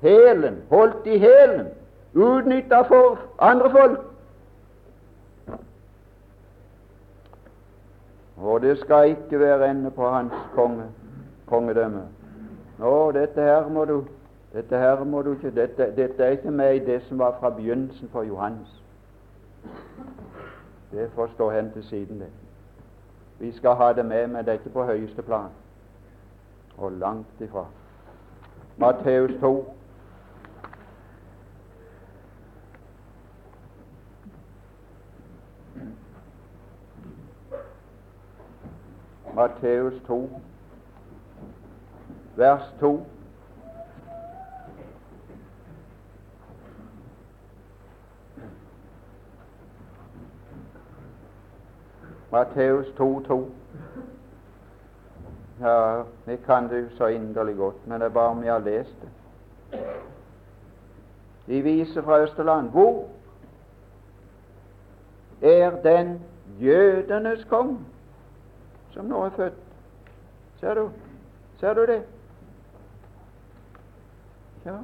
Hælen. 0.00 0.62
Holdt 0.70 1.06
i 1.06 1.18
hælen. 1.18 1.66
Utnytta 2.14 2.80
for 2.80 3.18
andre 3.38 3.70
folk. 3.70 4.00
Og 8.36 8.60
det 8.62 8.78
skal 8.78 9.08
ikke 9.08 9.40
være 9.40 9.70
ende 9.70 9.90
på 9.90 10.08
hans 10.08 10.32
konge, 10.54 10.84
kongedømme. 11.46 12.02
Nå, 12.78 13.12
dette 13.12 13.40
her 13.40 13.68
må 13.68 13.84
du 13.84 14.04
dette 14.56 14.76
her 14.76 15.04
må 15.04 15.22
du 15.22 15.32
ikke 15.32 15.50
dette, 15.50 15.96
dette 15.96 16.24
er 16.24 16.28
ikke 16.28 16.50
med 16.50 16.76
i 16.76 16.84
det 16.84 17.02
som 17.02 17.18
var 17.18 17.36
fra 17.40 17.50
begynnelsen 17.50 18.08
for 18.08 18.22
Johannes. 18.22 18.82
Det 20.92 21.10
får 21.14 21.26
stå 21.34 21.50
hen 21.50 21.72
til 21.72 21.84
siden, 21.84 22.20
det. 22.20 22.30
Vi 23.38 23.52
skal 23.52 23.74
ha 23.74 23.92
det 23.92 24.06
med, 24.06 24.26
men 24.26 24.36
det 24.36 24.48
er 24.48 24.52
ikke 24.52 24.70
på 24.70 24.84
høyeste 24.84 25.22
plan. 25.22 25.50
Og 26.78 26.92
langt 26.92 27.40
ifra. 27.40 27.66
Matteus 28.76 29.30
2. 29.40 29.74
Matteus 39.34 40.02
2, 40.06 40.40
vers 42.36 42.74
2. 42.80 43.06
Matteus 52.32 52.86
2, 52.96 53.20
2. 53.20 53.50
Ja, 55.60 56.02
det 56.26 56.44
kan 56.44 56.68
du 56.68 56.88
så 56.96 57.06
inderlig 57.06 57.56
godt, 57.56 57.86
men 57.86 58.00
det 58.00 58.06
er 58.06 58.10
bare 58.14 58.30
om 58.30 58.44
jeg 58.44 58.52
har 58.52 58.60
lest 58.60 58.96
det. 59.02 59.80
De 61.46 61.62
viser 61.62 62.02
fra 62.02 62.18
Østerland. 62.22 62.70
Hvor 62.70 63.04
er 65.42 65.70
den 65.82 66.20
jødenes 66.60 67.44
konge? 67.44 67.78
som 68.96 69.04
nå 69.04 69.24
er 69.24 69.30
født. 69.36 69.56
Ser 70.60 70.74
du? 70.74 70.90
Ser 71.60 71.74
du 71.74 71.82
det? 71.86 72.02
Ja. 74.64 74.76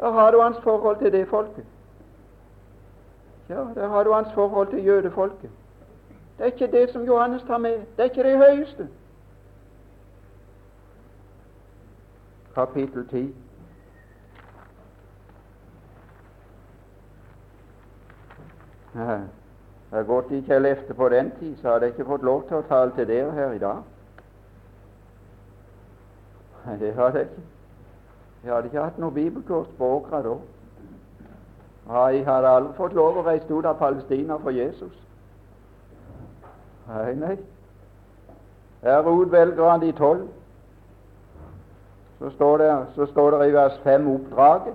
Da 0.00 0.10
har 0.10 0.30
du 0.30 0.40
hans 0.40 0.58
forhold 0.62 0.98
til 0.98 1.12
det 1.12 1.28
folket. 1.28 1.64
Ja, 3.48 3.64
der 3.74 3.88
har 3.88 4.04
du 4.04 4.12
hans 4.12 4.32
forhold 4.34 4.68
til 4.70 4.84
jødefolket. 4.84 5.50
Det 6.36 6.42
er 6.42 6.52
ikke 6.52 6.70
det 6.72 6.90
som 6.92 7.02
Johannes 7.02 7.42
tar 7.42 7.58
med. 7.58 7.78
Det 7.96 7.98
er 7.98 8.04
ikke 8.04 8.22
det 8.22 8.38
høyeste. 8.38 8.88
Kapittel 12.54 13.08
10. 13.08 13.34
Ja. 18.94 19.20
Det 19.90 20.00
er 20.00 20.02
godt 20.02 20.30
ikke 20.30 20.52
jeg 20.52 20.62
levde 20.62 20.94
på 20.94 21.08
den 21.08 21.32
tid, 21.38 21.56
så 21.56 21.68
hadde 21.68 21.84
jeg 21.84 21.92
ikke 21.92 22.04
fått 22.04 22.22
lov 22.22 22.48
til 22.48 22.56
å 22.56 22.66
tale 22.68 22.90
til 22.96 23.06
dere 23.06 23.32
her 23.32 23.52
i 23.52 23.58
dag. 23.58 23.82
Det 26.80 26.94
hadde 26.94 27.18
jeg 27.18 27.28
ikke. 27.28 27.42
Jeg 28.44 28.52
hadde 28.52 28.66
ikke 28.66 28.82
hatt 28.82 28.98
noe 28.98 29.14
bibelkurs 29.14 29.68
på 29.78 29.90
Åkra 29.96 30.22
da. 30.22 30.34
Jeg 32.08 32.24
hadde 32.26 32.48
aldri 32.48 32.74
fått 32.76 32.96
lov 32.96 33.18
å 33.20 33.26
reise 33.26 33.54
ut 33.54 33.66
av 33.66 33.78
Palestina 33.78 34.36
for 34.42 34.50
Jesus. 34.50 34.92
Nei, 36.88 37.14
nei. 37.14 37.36
Her 38.82 39.06
utvelger 39.08 39.70
han 39.70 39.80
de 39.80 39.92
tolv. 39.92 40.28
Så 42.18 42.30
står 42.30 42.58
det, 42.58 42.86
så 42.94 43.06
står 43.06 43.30
det 43.30 43.48
i 43.48 43.52
vers 43.52 43.78
5 43.84 44.08
oppdraget. 44.08 44.74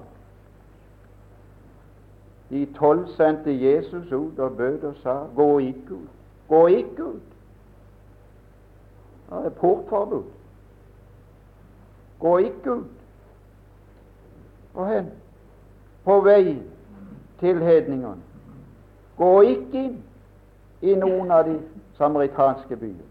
De 2.49 2.65
tolv 2.65 3.07
sendte 3.07 3.61
Jesus 3.61 4.11
ut 4.11 4.39
og 4.39 4.57
bød 4.57 4.83
og 4.83 4.95
sa 5.03 5.23
gå 5.35 5.59
ikke 5.59 5.93
ut. 5.93 6.09
Gå 6.47 6.67
ikke 6.67 7.03
ut. 7.03 7.21
Det 9.29 9.45
er 9.45 9.49
portforbud. 9.49 10.23
Gå 12.19 12.37
ikke 12.37 12.71
ut. 12.71 12.85
Hvor 14.73 14.85
hen? 14.85 15.11
På 16.03 16.21
vei 16.21 16.61
til 17.39 17.63
hedningene. 17.63 18.17
Gå 19.17 19.41
ikke 19.41 19.83
inn 19.83 20.03
i 20.81 20.95
noen 20.95 21.31
av 21.31 21.43
de 21.45 21.59
samaritanske 21.99 22.77
byer. 22.77 23.07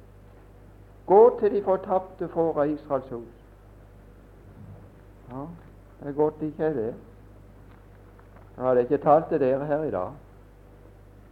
Gå 1.07 1.38
til 1.40 1.55
de 1.55 1.62
fortapte 1.64 2.29
får 2.29 2.62
Israels 2.64 3.11
hus. 3.11 3.35
Ja, 5.31 5.44
det 6.01 6.09
er 6.09 6.12
godt 6.12 6.35
ikke 6.40 6.64
er 6.64 6.72
det. 6.72 6.94
Jeg 8.57 8.64
hadde 8.64 8.81
ikke 8.81 8.96
talt 8.98 9.27
til 9.29 9.40
dere 9.40 9.66
her 9.66 9.83
i 9.83 9.90
dag. 9.90 10.11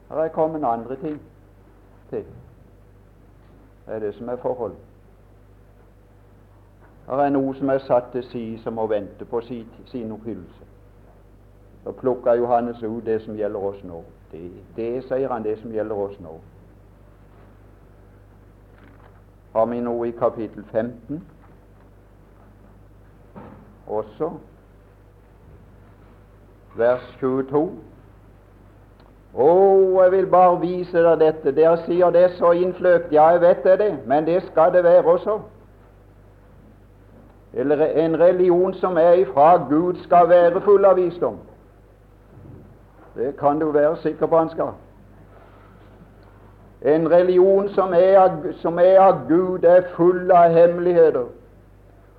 Her 0.09 0.16
er 0.16 0.29
kommet 0.29 0.64
andre 0.64 0.97
ting 0.97 1.21
til. 2.11 2.25
Det 3.87 3.95
er 3.95 3.99
det 3.99 4.14
som 4.14 4.29
er 4.29 4.37
forholdet. 4.37 4.79
Her 7.07 7.23
er 7.23 7.31
noe 7.31 7.55
som 7.55 7.69
er 7.69 7.79
satt 7.79 8.11
til 8.12 8.25
side, 8.25 8.62
som 8.62 8.73
må 8.73 8.87
vente 8.87 9.25
på 9.25 9.40
sin, 9.40 9.66
sin 9.87 10.12
oppfyllelse. 10.12 10.64
Så 11.85 11.92
plukker 11.92 12.35
Johannes 12.35 12.83
ut 12.83 13.07
det 13.07 13.23
som 13.23 13.35
gjelder 13.35 13.61
oss 13.61 13.85
nå. 13.85 14.05
Det, 14.33 14.51
det 14.77 15.05
sier 15.05 15.33
han, 15.33 15.45
det 15.45 15.59
som 15.61 15.71
gjelder 15.71 15.97
oss 15.97 16.21
nå. 16.21 16.40
Har 19.57 19.66
vi 19.66 19.81
noe 19.81 20.09
i 20.09 20.12
kapittel 20.12 20.64
15 20.73 21.23
også? 23.87 24.31
vers 26.77 27.05
22. 27.21 27.62
Å, 29.37 29.47
oh, 29.47 30.03
jeg 30.03 30.12
vil 30.12 30.29
bare 30.33 30.61
vise 30.61 31.03
deg 31.09 31.21
dette. 31.21 31.53
Dere 31.57 31.77
sier 31.85 32.12
det 32.12 32.23
er 32.25 32.37
så 32.38 32.53
innfløkt. 32.57 33.12
Ja, 33.12 33.31
jeg 33.35 33.42
vet 33.45 33.69
det, 33.81 33.90
men 34.09 34.29
det 34.29 34.42
skal 34.51 34.73
det 34.73 34.85
være 34.85 35.05
også. 35.05 35.38
Eller 37.57 37.85
en 38.05 38.16
religion 38.21 38.75
som 38.77 38.97
er 39.01 39.23
ifra 39.23 39.57
Gud, 39.69 40.03
skal 40.05 40.29
være 40.29 40.61
full 40.64 40.85
av 40.85 40.97
visdom. 41.01 41.38
Det 43.16 43.33
kan 43.40 43.61
du 43.61 43.71
være 43.73 43.97
sikker 44.05 44.29
på 44.29 44.38
han 44.38 44.53
skal. 44.53 44.77
En 46.83 47.11
religion 47.11 47.69
som 47.69 47.95
er, 47.95 48.19
av, 48.19 48.31
som 48.61 48.79
er 48.79 49.01
av 49.01 49.29
Gud, 49.29 49.65
er 49.65 49.83
full 49.97 50.31
av 50.31 50.51
hemmeligheter. 50.53 51.25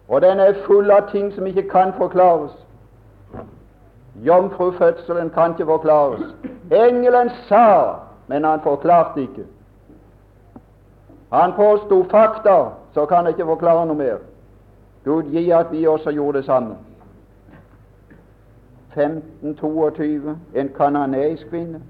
Og 0.07 0.21
den 0.21 0.39
er 0.39 0.53
full 0.65 0.91
av 0.91 1.11
ting 1.11 1.33
som 1.33 1.45
ikke 1.45 1.69
kan 1.69 1.93
forklares. 1.97 2.51
Jomfrufødselen 4.25 5.29
kan 5.29 5.51
ikke 5.51 5.65
forklares. 5.65 6.21
Engelen 6.71 7.29
sa, 7.47 7.93
men 8.27 8.43
han 8.43 8.61
forklarte 8.63 9.21
ikke. 9.21 9.45
Han 11.33 11.53
påsto 11.53 12.03
fakta, 12.03 12.69
så 12.93 13.05
kan 13.05 13.17
han 13.17 13.27
ikke 13.27 13.45
forklare 13.45 13.85
noe 13.85 13.97
mer. 13.97 14.17
Gud 15.03 15.29
gi 15.31 15.49
at 15.51 15.71
vi 15.71 15.87
også 15.87 16.11
gjorde 16.11 16.37
det 16.37 16.45
samme. 16.45 16.75
1522, 18.95 20.37
en 20.55 20.69
kananeisk 20.77 21.49
kvinne. 21.49 21.81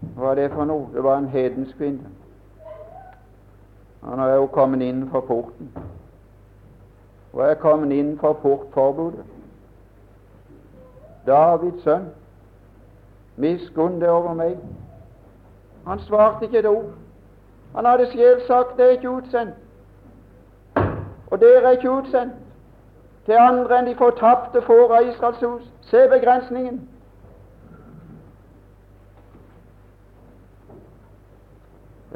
Hva 0.00 0.26
var 0.26 0.34
det 0.34 0.50
for 0.50 0.64
noe? 0.64 0.88
Det 0.94 1.02
var 1.02 1.18
en 1.18 1.28
hedensk 1.28 1.76
kvinne. 1.76 2.10
Han 4.04 4.18
er 4.18 4.34
jo 4.34 4.46
kommet 4.46 4.82
innenfor 4.82 5.20
porten. 5.20 5.72
Og 7.32 7.42
er 7.44 7.54
kommet 7.54 7.92
innenfor 7.92 8.32
portforbudet. 8.32 9.24
Davids 11.26 11.82
sønn, 11.84 12.06
miskunn 13.36 13.98
deg 14.00 14.10
over 14.10 14.34
meg. 14.34 14.56
Han 15.86 16.00
svarte 16.06 16.46
ikke 16.46 16.58
et 16.58 16.66
ord. 16.66 16.92
Han 17.74 17.84
hadde 17.84 18.06
selv 18.12 18.46
sagt 18.46 18.76
det 18.76 18.86
er 18.86 18.90
ikke 18.90 19.10
utsendt. 19.10 19.54
Og 21.30 21.40
dere 21.40 21.62
er 21.62 21.70
ikke 21.76 21.90
utsendt 21.90 22.32
til 23.26 23.36
andre 23.36 23.78
enn 23.78 23.90
de 23.90 23.96
fortapte 23.96 24.62
får 24.64 24.94
av 24.96 25.08
Israels 25.10 25.42
hus. 25.44 25.64
Se 25.90 26.06
begrensningen. 26.08 26.80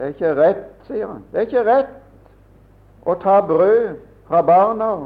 Det 0.03 0.09
er 0.09 0.15
ikke 0.15 0.35
rett, 0.35 0.63
sier 0.83 1.07
han. 1.07 1.21
Det 1.31 1.39
er 1.39 1.45
ikke 1.47 1.63
rett 1.63 1.91
å 3.07 3.15
ta 3.23 3.37
brød 3.47 4.01
fra 4.27 4.41
barna 4.43 4.89
og 4.97 5.05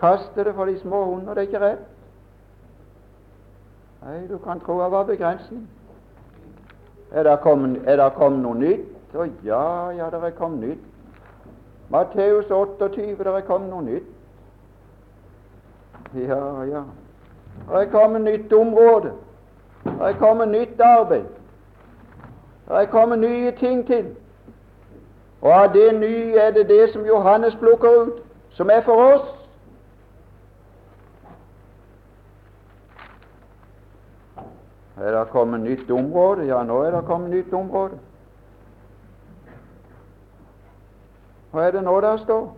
kaste 0.00 0.42
det 0.42 0.56
for 0.56 0.66
de 0.66 0.74
små 0.80 1.04
hunder. 1.04 1.38
Det 1.38 1.44
er 1.44 1.46
ikke 1.46 1.60
rett. 1.62 1.84
Nei, 4.02 4.16
du 4.26 4.34
kan 4.42 4.58
tro 4.58 4.80
det 4.82 4.90
var 4.90 5.06
begrensning. 5.06 5.62
Er 7.14 7.30
det 7.30 7.36
kommet, 7.46 7.86
kom 8.18 8.42
noe 8.42 8.58
nytt? 8.58 8.90
Å 9.14 9.28
ja, 9.46 9.62
ja, 9.94 10.10
det 10.10 10.24
er 10.32 10.34
kommet 10.34 10.66
nytt. 10.66 10.84
Matteus 11.94 12.50
28, 12.50 12.90
det 13.22 13.34
er 13.36 13.46
kommet 13.46 13.70
noe 13.70 13.86
nytt. 13.86 14.12
Ja, 16.26 16.42
ja. 16.66 16.82
Det 17.70 17.86
er 17.86 17.90
kommet 17.94 18.26
nytt 18.26 18.52
område. 18.52 19.14
Det 19.86 20.10
er 20.10 20.18
kommet 20.18 20.56
nytt 20.58 20.80
arbeid. 20.82 21.37
Det 22.68 22.76
er 22.76 22.86
kommet 22.86 23.18
nye 23.18 23.50
ting 23.50 23.86
til. 23.86 24.16
Og 25.40 25.62
av 25.62 25.72
det 25.72 25.94
nye 26.00 26.36
er 26.36 26.50
det 26.50 26.68
det 26.68 26.92
som 26.92 27.06
Johannes 27.06 27.56
plukker 27.56 28.02
ut, 28.02 28.22
som 28.50 28.70
er 28.70 28.80
for 28.80 28.92
oss. 28.92 29.34
Er 35.00 35.18
det 35.18 35.30
kommet 35.30 35.60
nytt 35.60 35.90
område? 35.90 36.44
Ja, 36.44 36.62
nå 36.62 36.82
er 36.82 36.90
det 36.90 37.04
kommet 37.06 37.30
nytt 37.30 37.52
område. 37.52 37.98
Hva 41.50 41.62
er 41.66 41.70
det 41.70 41.82
nå 41.82 42.00
der 42.00 42.16
står 42.16 42.56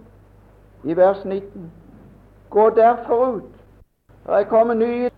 i 0.85 0.97
vers 0.97 1.25
19? 1.25 1.73
Gå 2.51 2.71
derfor 2.71 3.27
ut. 3.27 3.53
Det 4.27 4.35
er 4.35 4.45
kommet 4.45 4.77
nye 4.77 5.11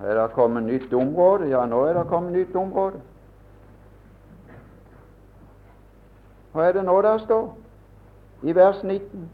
Er 0.00 0.22
det 0.22 0.32
kommet 0.32 0.62
nytt 0.62 0.92
område? 0.94 1.48
Ja, 1.48 1.66
nå 1.66 1.84
er 1.84 1.92
det 1.92 2.08
kommet 2.08 2.32
nytt 2.32 2.56
område. 2.56 3.00
Hva 6.52 6.68
er 6.68 6.72
det 6.72 6.84
nå 6.84 7.00
der 7.02 7.18
står 7.18 7.56
i 8.42 8.54
vers 8.54 8.82
19? 8.82 9.30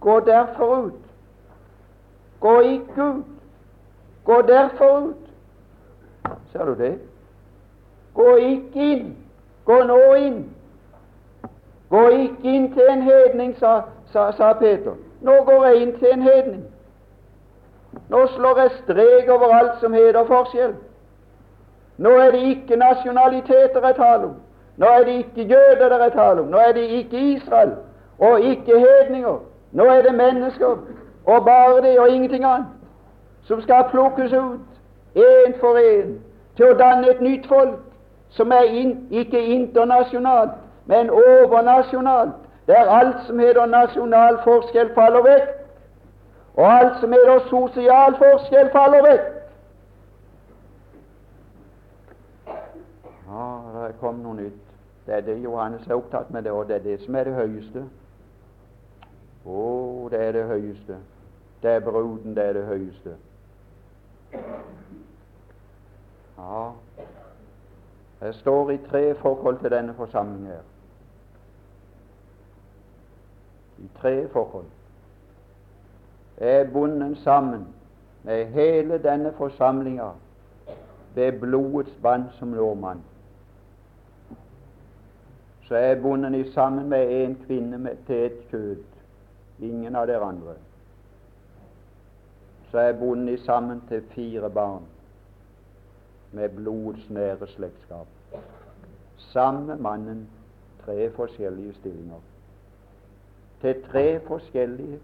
Gå 0.00 0.20
derfor 0.20 0.76
ut. 0.76 1.02
Gå 2.40 2.60
ikke 2.60 3.02
ut. 3.04 3.24
Gå 4.24 4.42
derfor 4.42 4.98
ut. 4.98 5.30
Ser 6.52 6.64
du 6.64 6.74
det? 6.74 6.98
Gå 8.14 8.34
ikke 8.36 8.92
inn. 8.92 9.16
Gå 9.64 9.82
nå 9.82 10.14
inn. 10.14 10.44
Gå 11.90 12.08
ikke 12.08 12.42
inn 12.42 12.72
til 12.74 12.86
en 12.90 13.02
hedning, 13.02 13.56
sa, 13.58 13.80
sa, 14.12 14.30
sa 14.32 14.52
Peter. 14.52 14.94
Nå 15.20 15.32
går 15.44 15.64
jeg 15.66 15.82
inn 15.82 15.98
til 15.98 16.12
en 16.12 16.22
hedning. 16.22 16.62
Nå 18.08 18.26
slår 18.26 18.60
jeg 18.60 18.70
strek 18.70 19.28
over 19.28 19.54
alt 19.54 19.80
som 19.80 19.92
heter 19.92 20.24
forskjell. 20.24 20.74
Nå 21.98 22.10
er 22.10 22.30
det 22.30 22.40
ikke 22.40 22.76
nasjonaliteter 22.76 23.86
jeg 23.86 23.96
taler 23.96 24.24
om. 24.24 24.36
Nå 24.80 24.86
er 24.86 25.04
det 25.04 25.14
ikke 25.18 25.42
jøder 25.42 25.88
det 25.88 26.04
er 26.04 26.08
tale 26.08 26.40
om. 26.40 26.46
Nå 26.46 26.58
er 26.58 26.72
det 26.72 26.80
ikke 26.80 27.18
Israel 27.18 27.72
og 28.18 28.40
ikke 28.40 28.78
hedninger. 28.78 29.38
Nå 29.72 29.84
er 29.84 30.02
det 30.02 30.14
mennesker, 30.14 30.76
og 31.24 31.44
bare 31.44 31.82
det 31.82 32.00
og 32.00 32.10
ingenting 32.10 32.44
annet, 32.44 32.66
som 33.44 33.62
skal 33.62 33.84
plukkes 33.90 34.32
ut, 34.32 34.58
én 35.16 35.54
for 35.60 35.78
én, 35.78 36.18
til 36.56 36.70
å 36.70 36.78
danne 36.78 37.10
et 37.10 37.20
nytt 37.20 37.46
folk, 37.48 37.78
som 38.30 38.50
er 38.50 38.62
in, 38.62 39.06
ikke 39.10 39.44
internasjonalt, 39.44 40.50
men 40.86 41.10
overnasjonalt, 41.10 42.34
der 42.66 42.90
alt 42.90 43.16
som 43.26 43.38
heter 43.38 43.66
nasjonal 43.66 44.38
forskjell, 44.44 44.90
faller 44.94 45.22
vekk. 45.22 45.54
Og 46.56 46.64
alt 46.66 47.00
som 47.00 47.12
er 47.12 47.30
av 47.30 47.44
sosial 47.48 48.16
forskjell, 48.18 48.70
faller 48.74 49.04
vekk. 49.06 49.28
Ja, 53.30 53.46
det 53.74 53.94
kom 54.00 54.18
noe 54.24 54.34
nytt. 54.34 54.66
Det 55.06 55.14
er 55.16 55.20
det 55.26 55.38
Johannes 55.42 55.86
er 55.86 55.94
opptatt 55.94 56.30
med, 56.30 56.42
det, 56.44 56.52
og 56.52 56.68
det 56.68 56.76
er 56.76 56.84
det 56.84 57.00
som 57.04 57.14
er 57.14 57.24
det 57.24 57.34
høyeste. 57.34 57.84
Å, 59.46 59.62
det 60.10 60.20
er 60.20 60.32
det 60.36 60.44
høyeste. 60.50 60.98
Det 61.62 61.70
er 61.70 61.84
bruden, 61.84 62.34
det 62.36 62.44
er 62.44 62.58
det 62.58 62.66
høyeste. 62.66 63.14
Ja, 66.40 66.72
jeg 68.20 68.34
står 68.34 68.70
i 68.70 68.78
tre 68.90 69.14
forhold 69.14 69.58
til 69.60 69.70
denne 69.70 69.94
forsamlingen 69.94 70.46
her. 70.46 70.66
I 73.78 73.88
tre 74.00 74.28
forhold 74.32 74.68
er 76.40 76.64
bundet 76.72 77.18
sammen 77.18 77.66
med 78.22 78.46
hele 78.46 78.98
denne 79.02 79.32
forsamlinga 79.32 80.10
ved 81.14 81.32
blodets 81.40 81.92
bånd 82.02 82.24
som 82.38 82.48
nordmann. 82.48 83.02
Så 85.68 85.74
er 85.74 86.00
bundet 86.02 86.52
sammen 86.52 86.88
med 86.88 87.24
en 87.24 87.36
kvinne 87.46 87.78
med, 87.78 87.96
til 88.06 88.16
et 88.16 88.38
kjød, 88.50 88.84
ingen 89.60 89.96
av 89.96 90.06
dere 90.06 90.24
andre. 90.24 90.54
Så 92.70 92.78
er 92.78 92.92
bundet 92.98 93.40
sammen 93.40 93.82
til 93.88 94.02
fire 94.14 94.50
barn 94.50 94.82
med 96.32 96.48
blodets 96.48 97.10
nære 97.10 97.46
slektskap. 97.46 98.06
Samme 99.16 99.76
mannen, 99.76 100.28
tre 100.84 101.10
forskjellige 101.10 101.74
stillinger. 101.74 102.20
Til 103.60 103.82
tre 103.90 104.20
forskjellige 104.26 105.00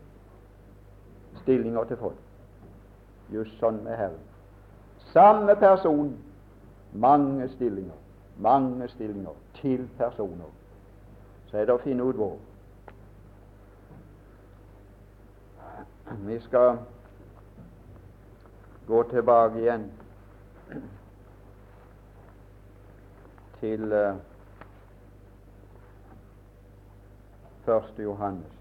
stillinger 1.42 1.85
til 1.85 1.96
folk. 1.96 2.18
Just 3.33 3.59
sånn 3.61 3.83
med 3.85 3.96
Herren. 3.99 4.22
Samme 5.12 5.57
person, 5.57 6.12
mange 6.92 7.49
stillinger. 7.55 7.96
Mange 8.38 8.88
stillinger 8.88 9.35
til 9.61 9.88
personer. 9.99 10.53
Så 11.46 11.59
er 11.59 11.66
det 11.66 11.75
å 11.75 11.83
finne 11.83 12.05
ut 12.05 12.18
hvor. 12.20 12.37
Vi 16.27 16.38
skal 16.44 16.79
gå 18.87 19.03
tilbake 19.11 19.59
igjen 19.59 19.88
til 23.61 23.92
uh, 23.92 24.14
1. 27.66 27.99
Johannes. 27.99 28.55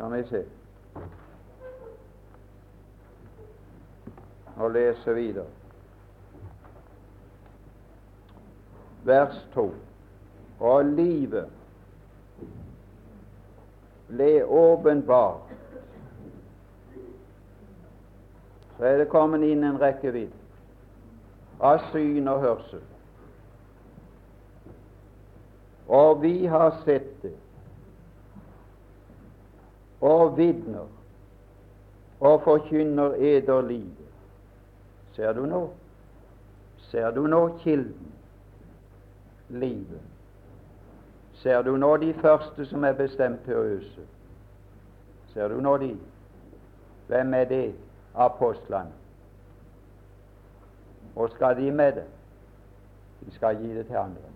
Skal 0.00 0.12
vi 0.12 0.28
se 0.28 0.44
og 4.56 4.70
lese 4.70 5.14
videre. 5.14 5.44
Vers 9.04 9.48
2. 9.54 9.74
Og 10.60 10.84
livet 10.84 11.50
ble 14.08 14.30
åpenbart. 14.44 15.52
Så 18.78 18.84
er 18.84 18.98
det 19.02 19.08
kommet 19.12 19.44
inn 19.44 19.68
en 19.68 19.80
rekkevidde 19.80 20.32
av 21.60 21.84
syn 21.92 22.32
og 22.32 22.40
hørsel. 22.40 22.88
Og 25.88 26.24
vi 26.24 26.34
har 26.48 26.72
sett 26.88 27.12
det 27.20 27.36
og 30.00 30.36
vitner 30.36 30.86
og 32.20 32.42
forkynner 32.42 33.14
eder 33.14 33.60
livet. 33.60 34.08
Ser 35.12 35.32
du 35.32 35.46
nå? 35.46 35.68
Ser 36.76 37.10
du 37.10 37.26
nå 37.26 37.58
kilden? 37.58 38.12
Livet. 39.48 40.00
Ser 41.32 41.62
du 41.62 41.76
nå 41.76 41.96
de 41.96 42.14
første 42.14 42.66
som 42.66 42.84
er 42.84 42.92
bestemt 42.92 43.44
til 43.44 43.56
å 43.56 43.66
øse? 43.76 44.06
Ser 45.32 45.48
du 45.48 45.60
nå 45.60 45.76
de? 45.80 45.94
Hvem 47.08 47.34
er 47.34 47.44
det? 47.44 47.64
Apostlene. 48.14 48.92
Og 51.16 51.30
skal 51.30 51.56
de 51.56 51.70
med 51.70 51.92
det? 51.92 52.08
De 53.20 53.34
skal 53.34 53.56
gi 53.62 53.74
det 53.74 53.86
til 53.86 53.96
andre. 53.96 54.29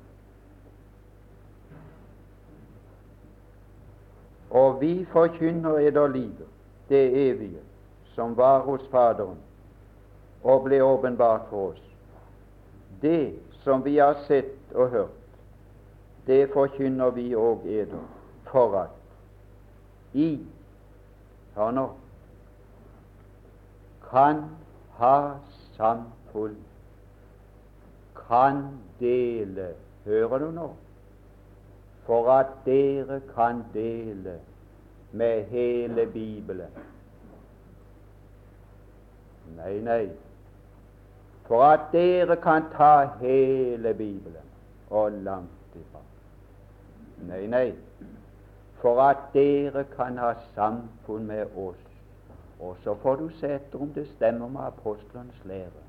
Og 4.54 4.80
vi 4.80 5.04
forkynner 5.10 5.78
eder 5.78 6.06
livet, 6.06 6.46
det 6.88 7.30
evige, 7.30 7.60
som 8.14 8.36
var 8.36 8.60
hos 8.62 8.82
Faderen, 8.90 9.38
og 10.44 10.62
ble 10.68 10.78
åpenbart 10.84 11.48
for 11.50 11.72
oss. 11.72 11.82
Det 13.02 13.34
som 13.64 13.82
vi 13.84 13.96
har 13.98 14.14
sett 14.28 14.74
og 14.74 14.90
hørt, 14.90 15.20
det 16.26 16.52
forkynner 16.54 17.10
vi 17.10 17.32
òg 17.34 17.66
eder, 17.66 18.06
for 18.52 18.78
at 18.84 20.14
I 20.14 20.38
Hør 21.54 21.70
nå 21.70 21.88
kan 24.10 24.40
ha 24.98 25.18
samfunn, 25.76 26.56
kan 28.28 28.62
dele 29.00 29.74
Hører 30.04 30.38
du 30.38 30.50
nå? 30.50 30.66
For 32.06 32.30
at 32.30 32.46
dere 32.64 33.20
kan 33.34 33.64
dele 33.74 34.38
med 35.12 35.44
hele 35.44 36.06
Bibelen. 36.06 36.70
Nei, 39.56 39.80
nei, 39.80 40.08
for 41.46 41.64
at 41.64 41.92
dere 41.92 42.36
kan 42.36 42.70
ta 42.76 43.08
hele 43.20 43.94
Bibelen. 43.94 44.44
og 44.90 45.12
langt 45.12 45.74
ifra. 45.74 46.00
Nei, 47.28 47.46
nei, 47.46 47.72
for 48.82 49.00
at 49.02 49.32
dere 49.32 49.84
kan 49.96 50.18
ha 50.18 50.34
samfunn 50.54 51.26
med 51.26 51.56
oss. 51.56 51.80
Og 52.60 52.76
så 52.84 52.94
får 53.02 53.16
du 53.16 53.28
se 53.40 53.54
etter 53.56 53.82
om 53.82 53.90
det 53.94 54.06
stemmer 54.14 54.48
med 54.48 54.60
apostlenes 54.66 55.44
lære. 55.44 55.83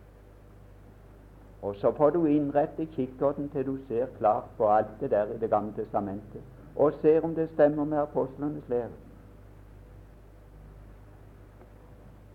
Og 1.62 1.76
så 1.76 1.92
får 1.92 2.10
du 2.10 2.26
innrette 2.26 2.86
kikkerten 2.86 3.50
til 3.50 3.66
du 3.66 3.78
ser 3.88 4.06
klart 4.18 4.44
på 4.58 4.68
alt 4.70 5.00
det 5.00 5.12
der 5.12 5.26
i 5.26 5.38
Det 5.38 5.50
gamle 5.50 5.74
testamentet, 5.74 6.42
og 6.76 6.94
ser 7.02 7.22
om 7.24 7.36
det 7.36 7.50
stemmer 7.54 7.86
med 7.86 7.98
apostlenes 7.98 8.70
lære. 8.70 8.90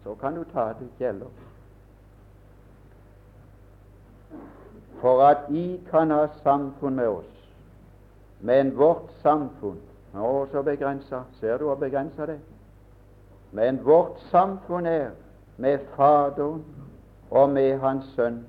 Så 0.04 0.14
kan 0.14 0.34
du 0.34 0.44
ta 0.44 0.72
det 0.80 0.88
gjelder. 0.98 1.26
For 5.00 5.22
at 5.22 5.50
I 5.50 5.80
kan 5.90 6.10
ha 6.10 6.26
samfunn 6.42 6.94
med 6.94 7.06
oss. 7.08 7.36
Men 8.40 8.78
vårt 8.78 9.10
samfunn 9.22 9.80
Nå 10.12 10.46
så 10.52 10.62
begrensa. 10.62 11.22
Ser 11.40 11.58
du 11.58 11.64
hvor 11.64 11.74
begrensa 11.74 12.26
det 12.26 12.40
Men 13.52 13.84
vårt 13.84 14.20
samfunn 14.30 14.86
er 14.86 15.10
med 15.56 15.78
Faderen 15.96 16.64
og 17.30 17.50
med 17.50 17.78
Hans 17.78 18.04
Sønn 18.16 18.44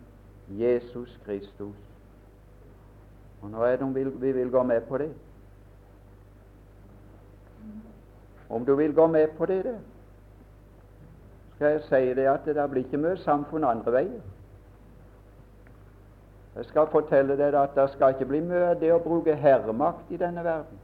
Jesus 0.60 1.20
Kristus. 1.26 1.76
Og 3.42 3.50
Nå 3.50 3.64
er 3.64 3.76
det 3.76 3.82
om 3.82 3.96
vi 3.96 4.32
vil 4.32 4.52
gå 4.52 4.64
med 4.64 4.82
på 4.82 4.98
det. 4.98 5.14
Om 8.50 8.66
du 8.66 8.76
vil 8.76 8.94
gå 8.94 9.08
med 9.08 9.28
på 9.38 9.46
det 9.46 9.64
der, 9.64 9.80
skal 11.56 11.68
jeg 11.72 11.82
si 11.82 12.14
det 12.20 12.28
at 12.28 12.46
det 12.46 12.70
blir 12.70 12.84
ikke 12.84 12.98
mye 12.98 13.18
samfunn 13.18 13.64
andre 13.64 13.92
veier. 13.92 14.22
Jeg 16.56 16.66
skal 16.66 16.88
fortelle 16.92 17.38
deg 17.38 17.56
at 17.56 17.76
det 17.76 17.90
skal 17.94 18.16
ikke 18.16 18.28
bli 18.28 18.42
mye 18.44 18.74
det 18.80 18.92
å 18.92 19.00
bruke 19.00 19.36
herremakt 19.36 20.12
i 20.12 20.18
denne 20.20 20.44
verden. 20.44 20.80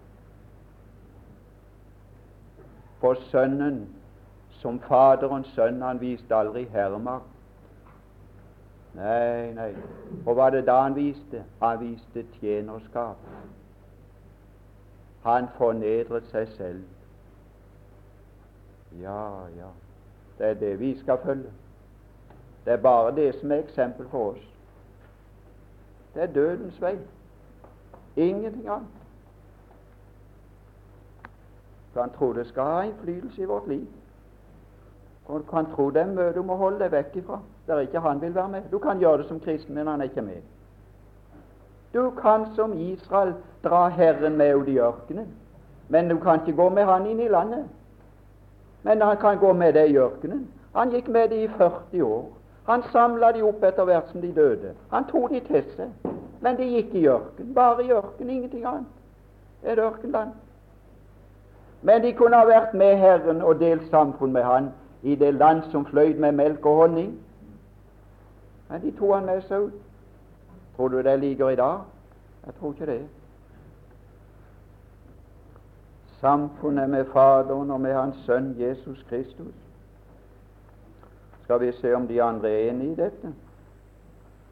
For 3.01 3.20
Sønnen, 3.32 3.82
som 4.61 4.80
Faderens 4.80 5.49
sønn, 5.55 5.82
han 5.82 5.99
viste 6.01 6.36
aldri 6.36 6.63
herremakt. 6.72 7.36
Nei, 8.98 9.54
nei. 9.54 9.76
Og 10.26 10.34
hva 10.34 10.50
det 10.50 10.64
da 10.66 10.80
han 10.82 10.95
viste? 10.95 11.43
Han 11.62 11.80
viste 11.80 12.24
tjenerskap. 12.39 13.18
Han 15.24 15.50
fornedret 15.58 16.26
seg 16.32 16.48
selv. 16.56 16.84
Ja, 19.02 19.45
ja. 19.58 19.70
Det 20.38 20.45
er 20.45 20.54
det 20.54 20.80
vi 20.80 21.00
skal 21.00 21.20
følge. 21.24 21.52
Det 22.66 22.74
er 22.74 22.78
bare 22.78 23.16
det 23.16 23.36
som 23.36 23.52
er 23.52 23.56
eksempel 23.56 24.08
for 24.10 24.32
oss. 24.32 24.48
Det 26.14 26.24
er 26.24 26.34
dødens 26.34 26.82
vei. 26.82 26.98
Ingenting 28.16 28.68
annet. 28.68 28.88
Kan 31.93 32.10
tro 32.18 32.34
det 32.34 32.48
skal 32.48 32.64
ha 32.64 32.82
innflytelse 32.82 33.41
i 33.41 33.45
vårt 33.45 33.68
liv. 33.68 33.88
Og 35.26 35.48
kan 35.50 35.66
tro 35.76 35.89
det 35.89 36.02
er 36.02 36.12
mye 36.14 36.34
du 36.34 36.41
må 36.43 36.56
holde 36.56 36.80
deg 36.80 36.91
vekk 36.91 37.16
ifra, 37.22 37.39
der 37.68 37.80
ikke 37.80 37.99
han 37.99 38.22
vil 38.22 38.36
være 38.36 38.49
med. 38.49 38.61
Du 38.72 38.78
kan 38.78 38.99
gjøre 38.99 39.18
det 39.18 39.28
som 39.28 39.39
kristen, 39.39 39.76
men 39.76 39.88
han 39.88 40.01
er 40.01 40.03
ikke 40.03 40.22
med. 40.22 40.41
Du 41.93 42.09
kan 42.09 42.45
som 42.55 42.74
Israel 42.74 43.34
dra 43.63 43.88
Herren 43.88 44.38
med 44.38 44.55
ut 44.55 44.68
i 44.68 44.78
ørkenen, 44.80 45.28
men 45.89 46.09
du 46.09 46.20
kan 46.20 46.39
ikke 46.39 46.55
gå 46.63 46.70
med 46.70 46.86
han 46.86 47.05
inn 47.05 47.20
i 47.20 47.28
landet. 47.28 47.65
Men 48.84 49.01
han 49.01 49.18
kan 49.18 49.38
gå 49.38 49.53
med 49.53 49.74
deg 49.74 49.91
i 49.91 49.97
ørkenen. 49.97 50.47
Han 50.76 50.89
gikk 50.89 51.07
med 51.07 51.30
dem 51.30 51.39
i 51.39 51.47
40 51.47 52.03
år. 52.03 52.26
Han 52.68 52.84
samla 52.91 53.32
de 53.32 53.41
opp 53.41 53.63
etter 53.63 53.84
hvert 53.84 54.09
som 54.11 54.22
de 54.22 54.32
døde. 54.36 54.74
Han 54.91 55.05
tok 55.11 55.30
de 55.30 55.39
til 55.39 55.63
seg. 55.76 56.13
Men 56.41 56.57
de 56.57 56.68
gikk 56.70 56.93
i 56.95 57.07
ørken. 57.07 57.53
Bare 57.55 57.86
i 57.86 57.91
ørken, 57.91 58.30
ingenting 58.30 58.65
annet. 58.65 58.86
Et 59.63 59.80
ørkenland. 59.80 60.30
Men 61.82 62.03
de 62.03 62.13
kunne 62.13 62.38
ha 62.38 62.45
vært 62.45 62.74
med 62.74 62.97
Herren 62.97 63.41
og 63.41 63.59
delt 63.59 63.89
samfunn 63.89 64.34
med 64.34 64.43
Han 64.43 64.70
i 65.03 65.15
det 65.15 65.34
land 65.34 65.61
som 65.72 65.86
fløyt 65.86 66.20
med 66.20 66.32
melk 66.32 66.65
og 66.65 66.76
honning. 66.76 67.18
Men 68.70 68.82
de 68.82 68.91
tok 68.97 69.13
han 69.15 69.26
med 69.26 69.41
seg 69.47 69.70
ut. 69.70 69.78
Tror 70.76 70.88
du 70.88 71.01
det 71.03 71.20
ligger 71.20 71.49
i 71.49 71.55
dag? 71.55 71.80
Jeg 72.45 72.53
tror 72.59 72.74
ikke 72.74 72.86
det. 72.86 73.07
Samfunnet 76.20 76.89
med 76.89 77.05
Faderen 77.13 77.72
og 77.72 77.82
med 77.82 77.93
Hans 77.93 78.15
Sønn 78.26 78.55
Jesus 78.59 79.05
Kristus 79.09 79.55
skal 81.43 81.61
vi 81.61 81.72
se 81.72 81.93
om 81.95 82.07
de 82.07 82.24
andre 82.24 82.49
er 82.49 82.70
enig 82.70 82.91
i 82.91 82.95
dette. 82.95 83.34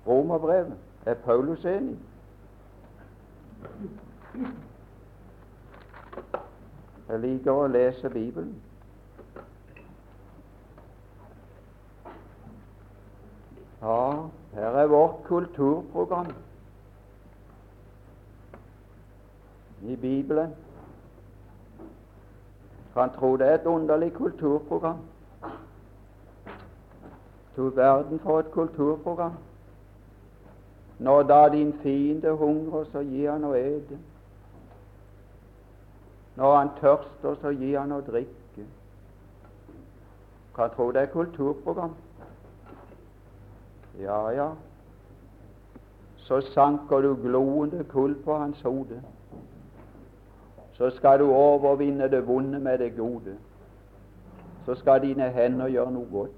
Romerbrevet. 0.07 0.74
Er 1.05 1.13
Paulus 1.13 1.66
enig? 1.66 1.97
Jeg 7.09 7.20
liker 7.20 7.51
å 7.51 7.68
lese 7.68 8.09
Bibelen. 8.09 8.55
Ja, 13.82 14.14
her 14.53 14.78
er 14.82 14.88
vårt 14.88 15.23
kulturprogram 15.23 16.28
i 19.82 19.95
Bibelen. 19.95 20.53
Kan 22.93 23.11
tro 23.19 23.38
det 23.38 23.47
er 23.47 23.55
et 23.55 23.65
underlig 23.65 24.13
kulturprogram. 24.13 24.97
Du 27.55 27.69
verden 27.69 28.19
for 28.19 28.39
et 28.39 28.51
kulturprogram. 28.51 29.34
Når 30.99 31.23
da 31.23 31.49
din 31.49 31.73
fiende 31.84 32.32
hungrer, 32.32 32.86
så 32.91 32.99
gir 32.99 33.32
han 33.32 33.43
å 33.43 33.53
ete. 33.53 33.99
Når 36.36 36.57
han 36.57 36.69
tørster, 36.80 37.36
så 37.41 37.51
gir 37.51 37.80
han 37.80 37.91
å 37.91 38.01
drikke. 38.01 38.65
Kan 40.55 40.71
tro 40.76 40.91
det 40.91 41.01
er 41.01 41.11
kulturprogram. 41.11 41.95
Ja, 44.02 44.30
ja. 44.30 44.50
Så 46.18 46.41
sanker 46.41 47.02
du 47.02 47.16
gloende 47.16 47.84
kull 47.84 48.16
på 48.24 48.34
hans 48.34 48.62
hode. 48.62 49.02
Så 50.74 50.89
skal 50.89 51.20
du 51.20 51.32
overvinne 51.32 52.12
det 52.12 52.28
vonde 52.28 52.60
med 52.60 52.78
det 52.78 52.98
gode. 52.98 53.38
Så 54.66 54.76
skal 54.76 55.02
dine 55.02 55.30
hender 55.30 55.68
gjøre 55.68 55.91
noe 55.91 56.08
godt. 56.12 56.32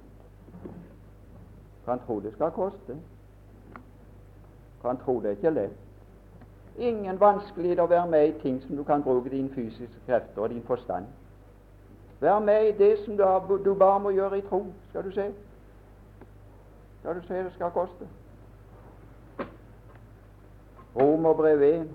Kan 1.86 2.00
tro 2.06 2.20
det 2.20 2.34
skal 2.34 2.52
koste. 2.52 2.98
Kan 4.82 4.98
tro 4.98 5.20
det 5.20 5.26
er 5.26 5.38
ikke 5.40 5.50
lett. 5.50 5.78
Ingen 6.78 7.20
vanskelighet 7.20 7.80
å 7.80 7.88
være 7.90 8.10
med 8.12 8.28
i 8.28 8.36
ting 8.42 8.60
som 8.62 8.76
du 8.78 8.84
kan 8.84 9.04
bruke 9.04 9.30
dine 9.30 9.50
fysiske 9.50 10.04
krefter 10.06 10.42
og 10.42 10.50
din 10.50 10.62
forstand. 10.68 11.06
Vær 12.20 12.40
med 12.40 12.68
i 12.68 12.78
det 12.78 12.98
som 13.06 13.18
du, 13.18 13.24
har, 13.24 13.40
du 13.66 13.74
bare 13.74 14.00
må 14.00 14.10
gjøre 14.10 14.38
i 14.38 14.46
tro, 14.50 14.66
skal 14.90 15.04
du 15.04 15.12
se. 15.12 15.32
Skal 17.00 17.16
du 17.16 17.28
se 17.28 17.34
det 17.34 17.54
skal 17.54 17.72
koste. 17.72 18.08
Romerbrev 20.96 21.62
1, 21.62 21.90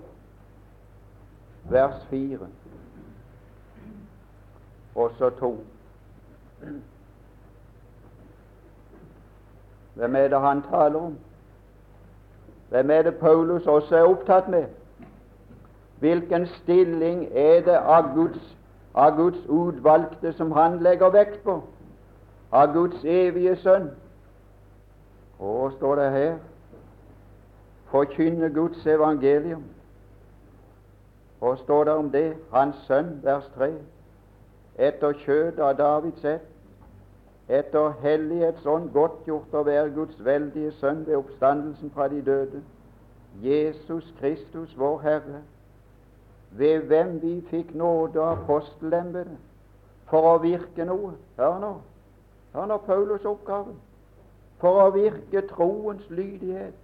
vers 1.69 2.05
4, 2.09 2.47
og 4.95 5.11
så 5.17 5.29
2. 5.29 5.65
Hvem 9.93 10.15
er 10.15 10.27
det 10.27 10.41
han 10.41 10.61
taler 10.61 10.99
om? 10.99 11.17
Hvem 12.69 12.91
er 12.91 13.01
det 13.01 13.17
Paulus 13.17 13.67
også 13.67 13.95
er 13.95 14.03
opptatt 14.03 14.47
med? 14.49 14.65
Hvilken 15.99 16.47
stilling 16.47 17.27
er 17.31 17.61
det 17.61 17.77
av 17.77 18.13
Guds, 18.15 18.57
av 18.95 19.15
Guds 19.15 19.45
utvalgte 19.45 20.33
som 20.33 20.51
han 20.51 20.79
legger 20.83 21.09
vekt 21.09 21.43
på? 21.43 21.61
Av 22.51 22.73
Guds 22.73 23.03
evige 23.03 23.55
sønn? 23.55 23.91
Og 25.43 25.73
står 25.77 25.95
det 25.95 26.11
her 26.11 26.37
forkynne 27.91 28.49
Guds 28.53 28.85
evangelium. 28.85 29.63
Og 31.41 31.57
står 31.57 31.83
det 31.83 31.93
om 31.93 32.11
det? 32.11 32.37
Hans 32.51 32.75
sønn, 32.87 33.19
vers 33.23 33.51
3. 33.57 33.73
Etter 34.77 35.11
kjød 35.25 35.59
av 35.59 35.75
Davids 35.77 36.25
ett 36.25 36.47
etter 37.49 37.91
hellighetsånd 38.01 38.91
godtgjort 38.95 39.53
å 39.53 39.65
være 39.67 39.91
Guds 39.91 40.19
veldige 40.25 40.71
sønn 40.79 41.03
ved 41.05 41.17
oppstandelsen 41.19 41.91
fra 41.91 42.07
de 42.07 42.21
døde, 42.23 42.61
Jesus 43.43 44.13
Kristus, 44.19 44.77
vår 44.77 45.01
Herre, 45.03 45.41
ved 46.51 46.87
hvem 46.87 47.17
vi 47.21 47.33
fikk 47.49 47.73
nåde 47.75 48.21
av 48.21 48.37
apostelembetet 48.37 49.37
for 50.07 50.29
å 50.29 50.37
virke 50.39 50.85
noe. 50.87 51.17
Hør 51.37 51.59
nå, 51.59 51.73
hør 52.53 52.69
nå 52.71 52.77
Paulus' 52.87 53.27
oppgave. 53.27 53.75
For 54.63 54.79
å 54.79 54.91
virke 54.95 55.41
troens 55.49 56.03
lydighet 56.07 56.77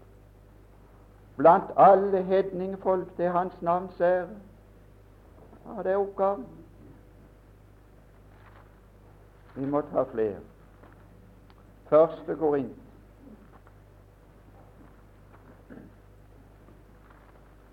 blant 1.39 1.69
alle 1.79 2.19
hedningfolk 2.27 3.13
til 3.15 3.31
Hans 3.31 3.55
navns 3.63 4.01
ære. 4.03 4.27
Ja, 5.63 5.83
det 5.83 5.93
er 5.93 6.01
oppgaven. 6.01 6.43
Vi 9.55 9.65
må 9.65 9.81
ta 9.93 10.03
flere. 10.11 10.43
Første 11.87 12.35
inn. 12.59 12.69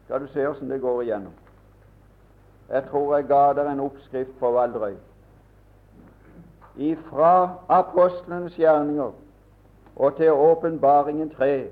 Skal 0.05 0.23
du 0.23 0.31
se 0.31 0.47
åssen 0.47 0.71
det 0.71 0.81
går 0.81 1.03
igjennom. 1.03 1.35
Jeg 2.71 2.87
tror 2.91 3.17
jeg 3.17 3.27
ga 3.27 3.45
dere 3.59 3.75
en 3.75 3.87
oppskrift 3.91 4.39
på 4.39 4.55
Valdrøy. 4.55 4.95
Ifra 6.77 7.57
apostlenes 7.69 8.55
gjerninger 8.55 9.26
og 9.97 10.17
til 10.17 10.33
åpenbaringen 10.33 11.31
3 11.31 11.65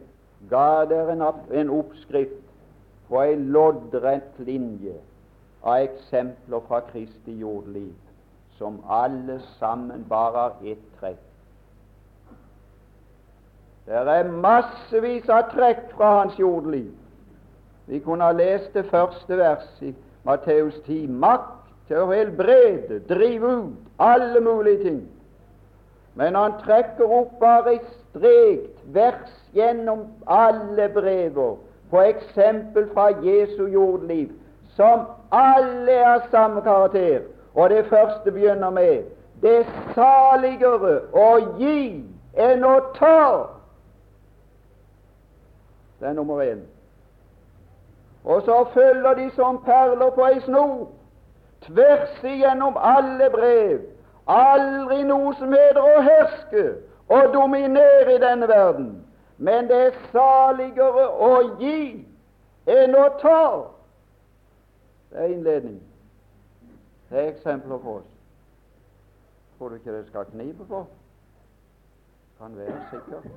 ga 0.51 0.85
dere 0.89 1.17
en 1.61 1.71
oppskrift 1.71 2.41
på 3.09 3.21
ei 3.21 3.35
loddrett 3.37 4.39
linje 4.39 4.97
av 5.65 5.85
eksempler 5.85 6.65
fra 6.69 6.81
Kristi 6.89 7.37
jordliv, 7.41 7.93
som 8.59 8.81
alle 8.89 9.41
sammen 9.59 10.05
bare 10.09 10.39
har 10.39 10.73
ett 10.73 10.85
trekk. 11.01 11.23
Det 13.87 13.95
er 13.95 14.31
massevis 14.33 15.29
av 15.29 15.51
trekk 15.53 15.91
fra 15.97 16.13
hans 16.21 16.39
jordliv. 16.41 16.93
Vi 17.87 18.01
kunne 18.01 18.25
ha 18.25 18.33
lest 18.33 18.73
det 18.73 18.87
første 18.89 19.37
verset 19.37 19.91
i 19.91 19.95
Matteus 20.25 20.79
10. 20.87 21.09
Makt 21.09 21.69
til 21.89 22.01
å 22.01 22.09
helbrede, 22.09 23.03
drive 23.09 23.51
ut, 23.59 23.91
alle 24.01 24.41
mulige 24.41 24.85
ting. 24.87 25.03
Men 26.17 26.39
han 26.39 26.57
trekker 26.63 27.13
opp 27.13 27.37
bare 27.41 27.75
et 27.75 27.91
strekt 28.15 28.79
vers 28.95 29.31
gjennom 29.53 30.07
alle 30.27 30.89
brever 30.89 31.57
på 31.91 32.01
eksempel 32.01 32.89
fra 32.95 33.09
Jesu 33.23 33.67
jordliv, 33.67 34.29
som 34.77 35.01
alle 35.31 35.93
er 35.93 36.21
samme 36.31 36.63
karakter. 36.63 37.21
Og 37.55 37.71
det 37.71 37.87
første 37.87 38.33
begynner 38.33 38.71
med 38.71 39.03
det 39.43 39.59
er 39.59 39.65
saligere 39.95 41.01
å 41.13 41.29
gi 41.59 42.05
enn 42.35 42.65
å 42.65 42.79
ta. 42.97 43.47
Det 46.01 46.09
er 46.09 46.17
nummer 46.17 46.43
én. 46.43 46.65
Og 48.25 48.43
så 48.43 48.65
følger 48.75 49.15
de 49.15 49.29
som 49.37 49.61
perler 49.67 50.11
på 50.17 50.27
ei 50.27 50.41
snor, 50.47 50.89
tvers 51.67 52.25
igjennom 52.25 52.79
alle 52.81 53.29
brev. 53.31 53.85
Aldri 54.27 55.03
noe 55.05 55.35
som 55.39 55.53
heter 55.53 55.83
å 55.85 56.01
herske 56.03 56.65
og 57.09 57.33
dominere 57.35 58.15
i 58.15 58.19
denne 58.19 58.49
verden. 58.49 59.07
Men 59.39 59.69
det 59.69 59.81
er 59.87 59.97
saligere 60.13 61.09
å 61.11 61.33
gi 61.61 62.05
enn 62.71 62.97
å 62.97 63.09
ta. 63.21 63.41
Det 65.11 65.25
er 65.25 65.35
innledning. 65.35 65.81
Det 67.11 67.19
er 67.19 67.33
eksempler 67.33 67.79
for 67.83 68.01
oss. 68.01 68.13
Tror 69.59 69.69
du 69.69 69.75
ikke 69.75 69.93
det 69.93 70.07
skal 70.07 70.31
knipe 70.31 70.65
på? 70.69 70.85
Kan 72.39 72.57
være 72.57 72.81
sikker. 72.91 73.29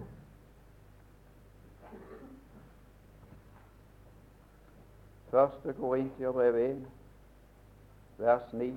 Første 5.31 5.73
Korintiabrev 5.73 6.55
1, 6.55 6.85
vers 8.17 8.53
9. 8.53 8.73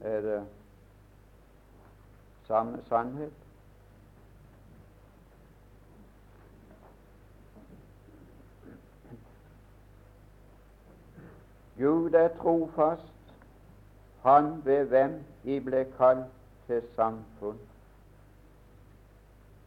Er 0.00 0.20
det 0.20 0.42
samme 2.46 2.82
sannhet? 2.88 3.32
Gud 11.78 12.12
er 12.12 12.28
trofast, 12.28 13.02
Han 14.22 14.64
ved 14.64 14.84
hvem 14.84 15.24
I 15.44 15.58
ble 15.60 15.84
kalt 15.98 16.30
til 16.66 16.82
samfunn. 16.96 17.58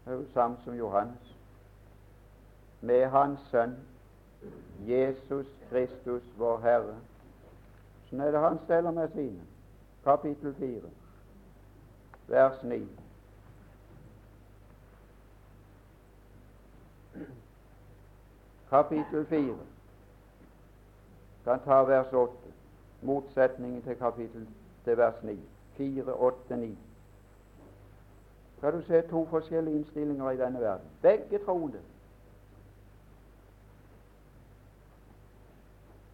Det 0.06 0.14
er 0.14 0.18
jo 0.18 0.26
samme 0.34 0.58
som 0.64 0.74
Johannes. 0.74 1.36
Med 2.82 3.06
Hans 3.10 3.40
Sønn, 3.52 3.76
Jesus 4.88 5.46
Kristus, 5.70 6.24
vår 6.38 6.60
Herre. 6.64 6.96
Sånn 8.08 8.24
er 8.24 8.32
det 8.32 8.42
han 8.42 8.60
steller 8.64 8.96
med 8.96 9.12
sine. 9.14 9.44
Kapittel 10.06 10.56
4, 10.56 10.90
vers 12.28 12.64
9. 12.64 12.90
Kapittel 18.70 19.26
4 19.26 19.56
kan 21.44 21.60
ta 21.64 21.84
vers 21.84 22.14
8, 22.14 22.32
motsetningen 23.02 23.82
til 23.82 23.96
kapittel 23.96 24.48
til 24.84 24.98
vers 24.98 25.24
9. 25.24 25.40
4, 25.78 26.14
8, 26.14 26.58
9. 26.58 26.78
Skal 28.58 28.74
du 28.74 28.82
se 28.82 29.02
to 29.02 29.26
forskjellige 29.26 29.78
innstillinger 29.78 30.32
i 30.32 30.38
denne 30.38 30.60
verden. 30.60 30.88
Begge 31.02 31.40
troende. 31.46 31.80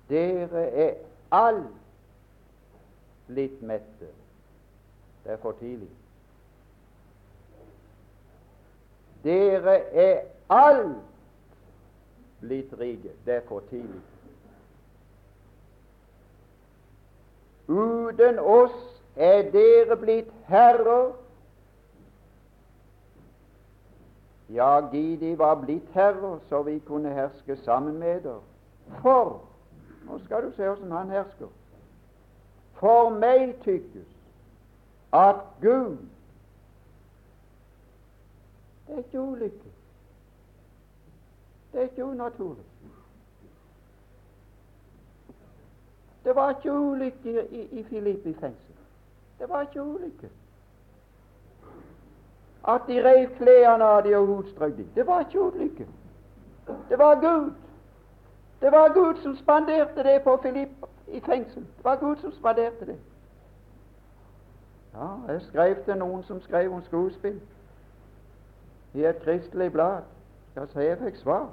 Dere 0.10 0.70
er 0.70 0.94
all 1.32 1.64
blitt 3.28 3.62
mette. 3.62 4.08
Det 5.24 5.32
er 5.32 5.38
for 5.38 5.52
tidlig. 5.52 5.90
Dere 9.24 9.78
er 9.94 10.22
alt 10.50 10.98
blitt 12.40 12.74
rike. 12.80 13.12
Det 13.26 13.36
er 13.36 13.42
for 13.48 13.64
tidlig. 13.70 14.02
Uten 17.68 18.40
oss 18.40 18.76
er 19.16 19.52
dere 19.52 19.98
blitt 19.98 20.32
herrer. 20.48 21.14
Ja, 24.50 24.80
Gidi 24.92 25.38
var 25.38 25.56
blitt 25.62 25.88
herrer, 25.94 26.40
så 26.50 26.62
vi 26.62 26.80
kunne 26.80 27.14
herske 27.14 27.58
sammen 27.64 27.98
med 28.00 28.22
dere. 28.22 28.42
For 29.02 29.42
Nå 30.04 30.20
skal 30.20 30.44
du 30.44 30.52
se 30.52 30.64
hvordan 30.64 30.92
han 30.92 31.10
hersker. 31.10 31.48
For 32.80 33.10
meg 33.10 33.56
tykkes 33.64 34.10
at 35.14 35.40
Gud 35.62 35.98
Det 38.88 38.94
er 38.94 38.98
ikke 38.98 39.22
ulykke. 39.22 39.72
Det 41.72 41.80
er 41.80 41.84
ikke 41.84 42.06
unaturlig. 42.06 42.66
Det 46.24 46.36
var 46.36 46.50
ikke 46.50 46.74
ulykke 46.74 47.48
i, 47.52 47.62
i 47.80 47.84
Filippi 47.84 48.34
fengsel. 48.34 48.76
Det 49.40 49.50
var 49.50 49.62
ikke 49.62 49.84
ulykke. 49.84 50.30
At 52.68 52.82
de 52.88 53.04
rev 53.04 53.30
klærne 53.38 53.84
av 53.84 54.04
de 54.04 54.16
og 54.18 54.26
hudstrøk 54.28 54.78
dem. 54.78 54.88
Det 54.96 55.08
var 55.08 55.20
ikke 55.20 55.42
ulykke. 55.42 55.88
Det 56.90 57.00
var 57.00 57.16
Gud. 57.16 57.52
Det 58.62 58.72
var 58.72 58.94
Gud 58.94 59.22
som 59.22 59.36
spanderte 59.36 60.04
det 60.04 60.22
på 60.24 60.40
Filipp 60.42 60.86
i 61.08 61.20
fengsel. 61.20 61.62
Det 61.78 61.84
var 61.84 61.96
Gud 61.96 62.16
som 62.16 62.32
spanderte 62.32 62.86
det. 62.86 63.00
Ja, 64.94 65.34
jeg 65.34 65.42
skrev 65.42 65.84
til 65.86 65.98
noen 65.98 66.24
som 66.24 66.42
skrev 66.42 66.74
om 66.74 66.84
skuespill 66.84 67.42
i 68.94 69.06
et 69.06 69.22
kristelig 69.24 69.72
blad. 69.72 70.02
Ja, 70.56 70.66
så 70.66 70.80
jeg 70.80 70.98
fikk 70.98 71.18
svar. 71.18 71.50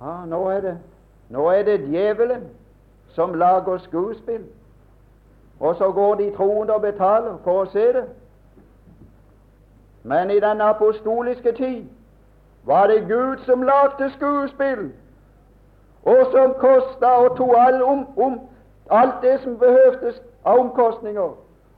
Ja, 0.00 0.24
nå 0.26 0.48
er 0.50 0.60
det 0.60 0.78
nå 1.32 1.48
er 1.48 1.62
det 1.62 1.80
djevelen 1.88 2.48
som 3.08 3.34
lager 3.34 3.78
skuespill, 3.78 4.44
og 5.60 5.76
så 5.76 5.92
går 5.92 6.14
de 6.14 6.32
troende 6.36 6.74
og 6.74 6.82
betaler 6.82 7.38
for 7.44 7.62
å 7.62 7.70
se 7.72 7.86
det. 7.92 8.04
Men 10.02 10.30
i 10.30 10.40
den 10.40 10.60
apostoliske 10.60 11.52
tid 11.52 11.86
var 12.64 12.86
det 12.86 13.06
Gud 13.08 13.38
som 13.46 13.62
lagde 13.62 14.10
skuespill, 14.16 14.90
og 16.04 16.26
som 16.32 16.54
kosta 16.60 17.14
og 17.24 17.36
tok 17.36 17.54
all 17.56 17.82
om, 17.82 18.06
om, 18.16 18.40
alt 18.90 19.22
det 19.22 19.40
som 19.40 19.58
behøvdes 19.58 20.20
av 20.44 20.58
omkostninger, 20.58 21.32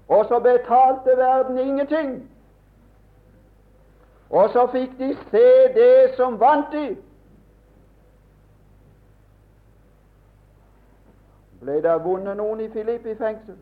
og 0.08 0.26
så 0.28 0.38
betalte 0.40 1.16
verden 1.16 1.58
ingenting. 1.58 2.30
Og 4.30 4.50
så 4.50 4.66
fikk 4.72 4.98
de 4.98 5.16
se 5.30 5.48
det 5.74 6.14
som 6.16 6.40
vant 6.40 6.72
de. 6.72 6.96
Ble 11.60 11.80
det 11.82 11.94
vunnet 12.04 12.36
noen 12.36 12.60
i 12.60 12.68
Filippi 12.72 13.14
fengsel? 13.16 13.56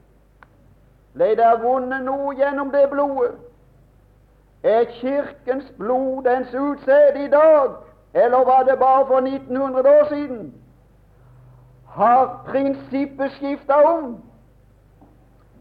Ble 1.15 1.35
det 1.39 1.51
vunnet 1.63 2.03
noe 2.07 2.35
gjennom 2.35 2.73
det 2.73 2.89
blodet? 2.91 3.37
Er 4.63 4.85
Kirkens 5.01 5.71
blod 5.79 6.25
dens 6.25 6.55
utsede 6.55 7.25
i 7.25 7.29
dag, 7.29 7.77
eller 8.15 8.45
var 8.47 8.63
det 8.63 8.79
bare 8.79 9.07
for 9.07 9.19
1900 9.19 9.91
år 9.91 10.05
siden? 10.09 10.55
Har 11.87 12.45
prinsippet 12.47 13.33
skifta 13.33 13.75
om? 13.75 14.23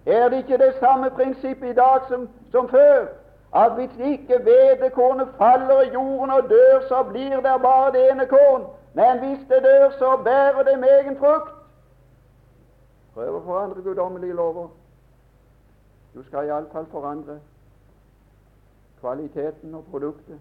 Er 0.06 0.30
det 0.30 0.38
ikke 0.38 0.58
det 0.58 0.74
samme 0.80 1.10
prinsippet 1.10 1.70
i 1.70 1.74
dag 1.74 2.02
som, 2.08 2.30
som 2.52 2.70
før? 2.70 3.08
At 3.56 3.74
hvis 3.76 3.98
ikke 4.00 4.38
hvetekornet 4.38 5.28
faller 5.38 5.82
i 5.82 5.92
jorden 5.94 6.30
og 6.30 6.50
dør, 6.50 6.88
så 6.88 7.04
blir 7.04 7.36
det 7.36 7.62
bare 7.62 7.92
det 7.92 8.12
ene 8.12 8.28
korn. 8.28 8.64
Men 8.94 9.20
hvis 9.20 9.40
det 9.50 9.64
dør, 9.64 9.90
så 9.90 10.18
bærer 10.24 10.64
det 10.64 10.80
med 10.80 10.90
egen 11.00 11.18
frukt. 11.18 11.52
Prøv 13.14 13.36
å 13.36 13.44
forandre 13.44 13.84
guddommelige 13.84 14.34
lover. 14.34 14.70
Du 16.14 16.24
skal 16.24 16.48
iallfall 16.48 16.88
forandre 16.92 17.40
kvaliteten 19.00 19.76
og 19.76 19.84
produktet. 19.92 20.40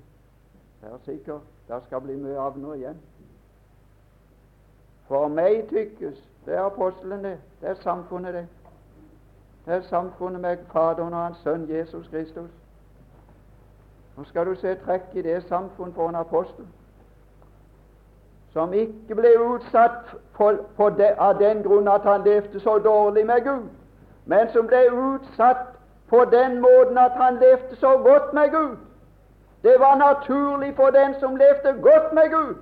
Det 0.81 0.93
er 0.93 0.99
sikkert 1.05 1.41
det 1.69 1.83
skal 1.87 2.01
bli 2.01 2.17
mye 2.17 2.39
av 2.39 2.59
nå 2.59 2.75
igjen. 2.75 2.99
For 5.09 5.29
meg 5.29 5.69
tykkes 5.71 6.19
det 6.47 6.55
er 6.55 6.65
apostelen, 6.67 7.25
det. 7.25 7.37
Det 7.61 7.69
er 7.69 7.79
samfunnet, 7.83 8.35
det. 8.35 8.47
Det 9.67 9.75
er 9.75 9.83
samfunnet 9.83 10.41
med 10.41 10.65
Faderen 10.73 11.15
og 11.15 11.25
Hans 11.25 11.43
Sønn 11.45 11.69
Jesus 11.71 12.09
Kristus. 12.09 12.51
Nå 14.21 14.25
skal 14.25 14.47
du 14.47 14.55
se 14.55 14.75
trekk 14.85 15.15
i 15.17 15.23
det 15.23 15.39
samfunn 15.49 15.95
for 15.97 16.09
en 16.09 16.15
apostel 16.21 16.67
som 18.53 18.73
ikke 18.77 19.15
ble 19.17 19.31
utsatt 19.41 20.11
for, 20.37 20.59
for 20.77 20.93
det, 20.99 21.15
av 21.17 21.39
den 21.39 21.63
grunn 21.63 21.89
at 21.89 22.05
han 22.05 22.27
levde 22.27 22.61
så 22.61 22.75
dårlig 22.85 23.23
med 23.27 23.41
Gud, 23.47 23.71
men 24.27 24.51
som 24.53 24.67
ble 24.67 24.83
utsatt 24.93 25.71
på 26.13 26.25
den 26.35 26.59
måten 26.61 26.99
at 26.99 27.17
han 27.17 27.39
levde 27.41 27.77
så 27.81 27.95
godt 28.05 28.35
med 28.35 28.51
Gud. 28.51 28.77
Det 29.63 29.79
var 29.81 29.97
naturlig 29.97 30.75
for 30.77 30.91
den 30.91 31.17
som 31.21 31.41
levde 31.41 31.75
godt 31.81 32.13
med 32.13 32.31
Gud. 32.31 32.55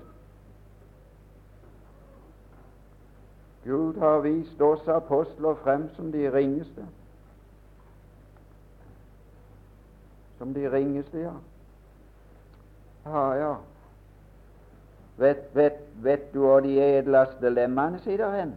Gud 3.65 3.99
har 3.99 4.21
vist 4.21 4.61
oss 4.61 4.89
apostler 4.89 5.55
frem 5.65 5.91
som 5.97 6.13
de 6.13 6.31
ringeste. 6.31 6.87
Som 10.39 10.55
de 10.55 10.71
ringeste, 10.71 11.19
ja. 11.19 11.33
Ja, 13.07 13.33
ja. 13.35 13.55
Vet, 15.19 15.55
vet, 15.55 15.79
vet 16.03 16.33
du 16.35 16.39
hvor 16.39 16.61
de 16.61 16.79
edleste 16.79 17.51
lemmene 17.51 17.99
sitter 17.99 18.31
hen? 18.31 18.55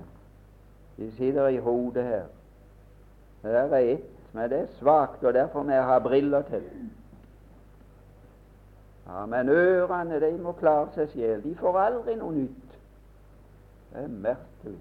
De 0.97 1.11
sitter 1.17 1.47
i 1.47 1.57
hodet 1.57 2.03
her. 2.03 2.25
Det 3.41 3.55
er 3.55 3.75
ett, 3.75 4.09
men 4.33 4.49
det 4.49 4.59
er 4.59 4.67
svakt, 4.79 5.23
og 5.23 5.33
derfor 5.33 5.63
må 5.63 5.71
jeg 5.71 5.85
ha 5.85 5.99
briller 5.99 6.41
til. 6.41 6.63
Ja, 9.07 9.25
Men 9.25 9.49
ørene 9.49 10.19
de 10.19 10.37
må 10.37 10.51
klare 10.51 10.87
seg 10.95 11.09
selv. 11.09 11.43
De 11.43 11.55
får 11.55 11.79
aldri 11.79 12.15
noe 12.15 12.35
nytt. 12.35 12.75
Det 13.91 14.03
er 14.03 14.07
merkelig. 14.07 14.77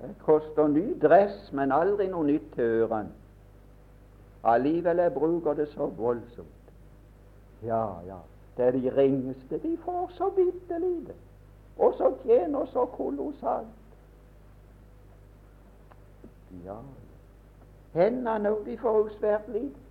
Det 0.00 0.10
koster 0.22 0.68
ny 0.68 0.84
dress, 1.02 1.52
men 1.52 1.72
aldri 1.72 2.06
noe 2.12 2.26
nytt 2.28 2.52
til 2.54 2.82
ørene. 2.84 3.10
Allikevel 4.44 5.00
jeg 5.02 5.14
bruker 5.14 5.54
det 5.54 5.68
så 5.72 5.86
voldsomt. 5.86 6.55
Ja, 7.66 7.86
ja. 8.06 8.18
Det 8.56 8.64
er 8.64 8.70
de 8.70 8.92
ringeste. 8.96 9.58
De 9.62 9.78
får 9.84 10.10
så 10.14 10.30
bitte 10.36 10.78
lite, 10.78 11.12
og 11.78 11.94
så 11.96 12.12
tjener 12.22 12.66
så 12.66 12.86
kolossalt. 12.86 13.66
Ja, 16.64 16.76
hendene 17.92 18.50
òg, 18.50 18.62
de 18.64 18.78
får 18.78 18.96
jo 18.98 19.08
svært 19.18 19.48
lite. 19.52 19.82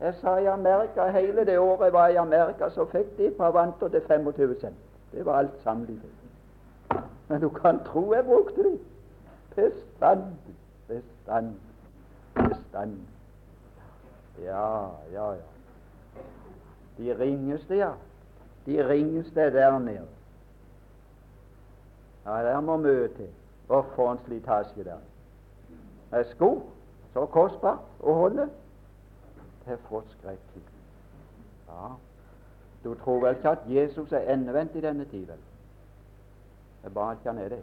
Jeg 0.00 0.14
sa 0.20 0.36
i 0.38 0.46
Amerika 0.46 1.10
hele 1.12 1.44
det 1.44 1.58
året 1.58 1.84
jeg 1.84 1.92
var 1.92 2.08
i 2.08 2.16
Amerika, 2.16 2.70
så 2.70 2.84
fikk 2.84 3.16
de 3.18 3.26
et 3.26 3.36
par 3.36 3.50
vanter 3.50 3.88
til 3.88 4.00
25 4.06 4.54
cent. 4.60 4.76
Det 5.12 5.26
var 5.26 5.38
alt 5.38 5.62
samlivet. 5.62 6.10
Men 7.28 7.40
du 7.40 7.48
kan 7.48 7.84
tro 7.84 8.14
jeg 8.14 8.24
brukte 8.24 8.64
de. 8.64 8.78
Bestandig, 9.54 10.56
bestandig, 10.88 11.60
bestandig. 12.34 13.08
Ja, 14.44 14.88
ja, 15.12 15.30
ja. 15.32 15.59
De 17.00 17.14
ringeste, 17.18 17.74
ja. 17.74 17.92
De 18.66 18.88
ringeste 18.88 19.40
er 19.40 19.50
der 19.50 19.78
nede. 19.78 20.06
Ja, 22.26 22.42
der 22.42 22.60
må 22.60 22.76
møte. 22.76 23.28
Og 23.68 23.86
få 23.94 24.10
en 24.12 24.18
slitasje 24.26 24.84
der. 24.84 24.98
Med 26.10 26.24
sko 26.34 26.50
så 27.14 27.24
kostbart 27.26 28.02
å 28.02 28.14
holde. 28.18 28.48
Det 29.64 29.72
er 29.72 29.82
forskrekkelig. 29.88 30.64
Ja. 31.68 31.94
Du 32.84 32.94
tror 32.94 33.20
vel 33.24 33.36
ikke 33.38 33.54
at 33.54 33.64
Jesus 33.68 34.12
er 34.12 34.32
endevendt 34.34 34.76
i 34.76 34.84
denne 34.84 35.04
tid, 35.04 35.24
vel? 35.26 35.40
Det 36.82 36.90
er 36.90 36.94
bare 36.96 37.16
ikke 37.16 37.32
han 37.32 37.38
er 37.38 37.48
det. 37.54 37.62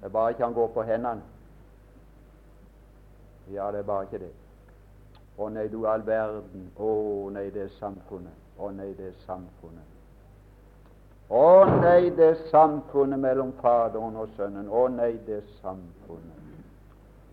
Det 0.00 0.08
er 0.08 0.14
bare 0.18 0.30
ikke 0.30 0.44
han 0.44 0.54
går 0.54 0.70
på 0.74 0.82
hendene. 0.82 1.22
Ja, 3.52 3.70
det 3.72 3.78
er 3.78 3.88
bare 3.88 4.02
ikke 4.02 4.18
det. 4.18 4.32
Å 5.42 5.48
nei, 5.50 5.66
du 5.68 5.86
all 5.90 6.04
verden. 6.06 6.68
Å 6.78 6.92
nei, 7.34 7.48
det 7.50 7.64
er 7.66 7.72
samfunnet. 7.78 8.38
Å 8.58 8.70
nei, 8.70 8.92
det 8.98 9.08
er 9.10 9.16
samfunnet. 9.26 9.88
Å 11.32 11.64
nei, 11.80 12.10
det 12.14 12.28
er 12.28 12.38
samfunnet 12.50 13.18
mellom 13.18 13.52
Faderen 13.62 14.18
og 14.20 14.30
Sønnen. 14.36 14.68
Å 14.68 14.86
nei, 14.92 15.16
det 15.26 15.40
er 15.40 15.50
samfunnet. 15.62 16.38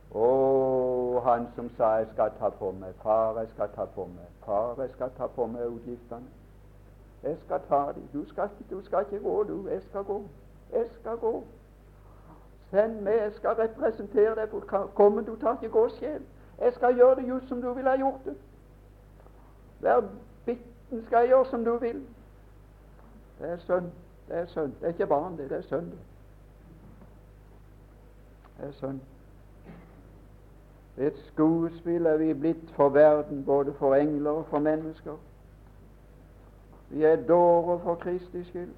Å, 0.10 1.22
han 1.26 1.48
som 1.56 1.70
sa 1.78 1.98
'jeg 1.98 2.08
skal 2.14 2.32
ta 2.40 2.50
på 2.50 2.72
meg', 2.72 2.96
'Far, 3.04 3.40
jeg 3.40 3.50
skal 3.50 3.70
ta 3.76 3.86
på 3.86 4.06
meg', 4.06 4.32
'Far, 4.46 4.82
jeg 4.82 4.90
skal 4.90 5.12
ta 5.18 5.28
på 5.28 5.46
meg 5.46 5.68
utgiftene'. 5.68 6.32
Jeg 7.24 7.38
skal 7.46 7.60
ta 7.70 7.92
dem. 7.92 8.08
Du 8.14 8.26
skal, 8.30 8.50
du 8.70 8.82
skal 8.86 9.06
ikke 9.06 9.24
gå, 9.24 9.44
du. 9.44 9.68
Jeg 9.68 9.82
skal 9.82 10.04
gå. 10.04 10.24
Jeg 10.74 10.86
skal 11.00 11.18
gå. 11.18 11.44
Send 12.72 13.02
meg, 13.02 13.14
jeg 13.14 13.34
skal 13.34 13.56
representere 13.56 14.36
deg. 14.36 14.50
Kommer 14.96 15.22
du 15.22 15.36
tar 15.36 15.54
ikke 15.54 15.70
gå 15.70 15.90
selv. 15.90 16.24
Jeg 16.62 16.74
skal 16.74 16.96
gjøre 16.96 17.16
det 17.16 17.28
just 17.28 17.48
som 17.48 17.62
du 17.62 17.74
ville 17.74 17.90
ha 17.90 17.98
gjort 17.98 18.26
det. 18.26 18.36
Hver 19.80 20.02
bitten 20.46 21.06
skal 21.06 21.18
jeg 21.18 21.28
gjøre 21.28 21.46
som 21.46 21.66
du 21.66 21.78
vil. 21.78 22.08
Det 23.40 23.50
er 23.50 23.58
sønn. 23.58 23.92
Det 24.28 24.38
er 24.38 24.46
sønn. 24.46 24.76
Det 24.80 24.84
er 24.84 24.88
ikke 24.88 25.08
barn, 25.08 25.38
det. 25.38 25.50
Det 25.50 25.58
er 25.58 25.62
sønn. 25.62 25.94
Det 28.58 28.68
er 28.68 28.72
sønn. 28.72 29.02
Et 30.98 31.18
skuespill 31.28 32.06
er 32.06 32.18
vi 32.18 32.34
blitt 32.34 32.72
for 32.76 32.90
verden, 32.90 33.46
både 33.46 33.74
for 33.74 33.96
engler 33.96 34.32
og 34.32 34.46
for 34.46 34.60
mennesker. 34.60 35.16
Vi 36.90 37.04
er 37.04 37.16
dårer 37.16 37.80
for 37.80 37.96
Kristi 37.96 38.44
skyld. 38.44 38.74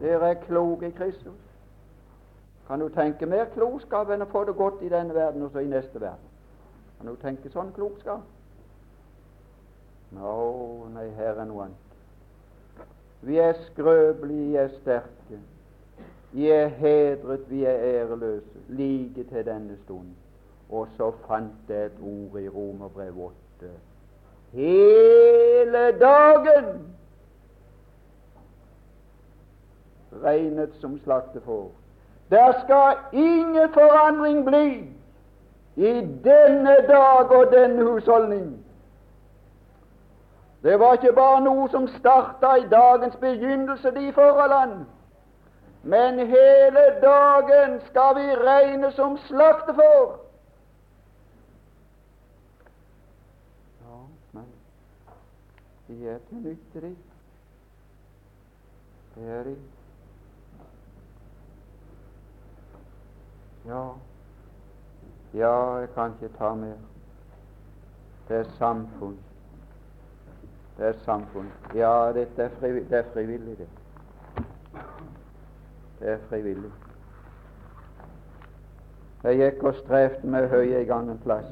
Dere 0.00 0.30
er 0.30 0.34
kloke 0.34 0.88
i 0.88 0.90
Kristus. 0.90 1.32
Kan 2.66 2.80
du 2.80 2.88
tenke 2.88 3.26
mer 3.26 3.44
klokskap 3.44 4.10
enn 4.10 4.24
å 4.24 4.30
få 4.30 4.44
det 4.44 4.56
godt 4.56 4.82
i 4.82 4.88
denne 4.88 5.14
verden 5.14 5.42
og 5.42 5.52
så 5.52 5.62
i 5.62 5.68
neste 5.70 6.00
verden? 6.00 6.35
Kan 6.98 7.10
du 7.10 7.16
tenke 7.20 7.50
sånn 7.52 7.72
klokskap? 7.76 8.24
Nå, 10.16 10.20
no, 10.22 10.88
nei, 10.94 11.08
her 11.18 11.36
er 11.36 11.48
noe 11.48 11.66
annet. 11.66 11.86
Vi 13.26 13.38
er 13.42 13.56
skrøpelige, 13.66 14.46
vi 14.46 14.56
er 14.62 14.72
sterke. 14.80 15.40
Vi 16.32 16.50
er 16.52 16.68
hedret, 16.68 17.50
vi 17.50 17.64
er 17.64 17.82
æreløse, 17.90 18.62
like 18.68 19.24
til 19.24 19.46
denne 19.46 19.76
stund. 19.84 20.14
Og 20.70 20.88
så 20.96 21.10
fant 21.26 21.70
jeg 21.70 21.86
et 21.86 22.00
ord 22.02 22.40
i 22.40 22.48
Romerbrev 22.48 23.18
8. 23.28 23.70
Hele 24.52 25.84
dagen 26.00 26.70
regnet 30.22 30.74
som 30.80 30.98
slaktefår. 31.04 31.70
Der 32.30 32.52
skal 32.64 32.96
ingen 33.12 33.72
forandring 33.72 34.44
bli 34.44 34.95
i 35.76 35.92
denne 36.24 36.76
dag 36.88 37.30
og 37.30 37.52
denne 37.52 37.84
husholdning. 37.84 38.66
Det 40.62 40.78
var 40.80 40.92
ikke 40.92 41.12
bare 41.12 41.40
noe 41.44 41.68
som 41.70 41.84
starta 41.98 42.54
i 42.56 42.68
dagens 42.70 43.16
begynnelse, 43.20 43.90
de 43.90 44.12
forholdene. 44.12 44.86
Men 45.82 46.18
hele 46.18 46.84
dagen 47.02 47.80
skal 47.86 48.16
vi 48.16 48.24
regne 48.40 48.90
som 48.92 49.18
slaktefår. 49.28 50.16
Ja, 53.84 54.00
men 54.32 54.48
de 55.88 56.08
er 56.08 56.18
til 56.28 56.36
nytte, 56.36 56.80
de. 56.80 56.96
Det 59.14 59.30
er 59.38 59.42
de. 59.42 59.56
Ja, 63.66 63.84
ja, 65.36 65.76
jeg 65.78 65.88
kan 65.94 66.12
ikke 66.12 66.36
ta 66.38 66.54
mer. 66.54 66.76
Det 68.28 68.36
er 68.36 68.44
samfunn. 68.58 69.18
Det 70.78 70.86
er 70.86 70.92
samfunn. 71.04 71.52
Ja, 71.74 72.12
dette 72.12 72.42
er 72.42 72.48
frivillig, 72.60 72.90
det. 72.90 72.98
Er 72.98 73.12
frivillig, 73.12 73.58
det. 73.58 73.68
det 76.00 76.08
er 76.08 76.18
frivillig. 76.28 76.72
Jeg 79.22 79.36
gikk 79.36 79.62
og 79.62 79.74
strevde 79.74 80.26
med 80.26 80.48
høye 80.48 80.82
i 80.82 80.84
gang 80.84 81.10
en 81.10 81.18
plass. 81.18 81.46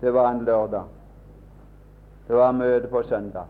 Det 0.00 0.14
var 0.14 0.30
en 0.30 0.44
lørdag. 0.44 0.84
Det 2.28 2.36
var 2.36 2.52
møte 2.52 2.88
på 2.88 3.02
søndag. 3.02 3.46